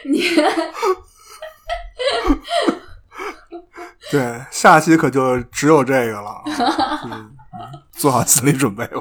[0.05, 0.23] 你
[4.11, 6.43] 对，下期可就只有这个了，
[7.93, 9.01] 做好心理准备吧。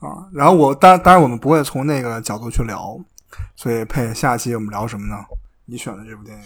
[0.00, 2.98] 啊，然后我当当然我们不会从那个角度去聊，
[3.54, 5.16] 所以配下期我们聊什么呢？
[5.66, 6.44] 你选的这部电影，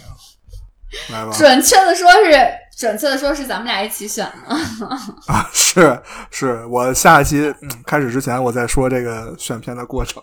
[1.15, 1.33] 来吧。
[1.33, 2.33] 准确的说是
[2.77, 4.55] 准确的说是咱们俩一起选的，
[5.33, 10.23] 啊，是是，我下一期、嗯、开始之前，我再说这个选片的过程。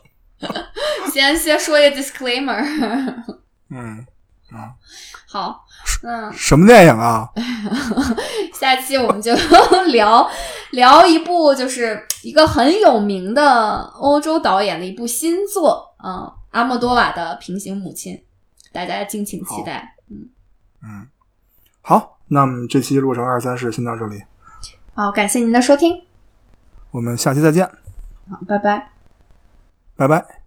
[1.11, 2.61] 先先说一个 disclaimer，
[3.69, 4.05] 嗯
[4.51, 4.75] 啊，
[5.27, 5.65] 好，
[6.05, 7.29] 那什么电影啊？
[8.53, 9.33] 下期我们就
[9.91, 10.29] 聊
[10.71, 18.15] 聊一部就是一个很有名的欧洲导演的一部新作，嗯，阿莫多瓦的《平行母亲》，
[18.73, 19.95] 大家敬请期待。
[20.83, 21.07] 嗯，
[21.81, 24.21] 好，那么这期路程二三事先到这里，
[24.93, 26.03] 好，感谢您的收听，
[26.91, 27.65] 我们下期再见，
[28.29, 28.89] 好，拜拜。
[29.95, 30.42] 拜拜。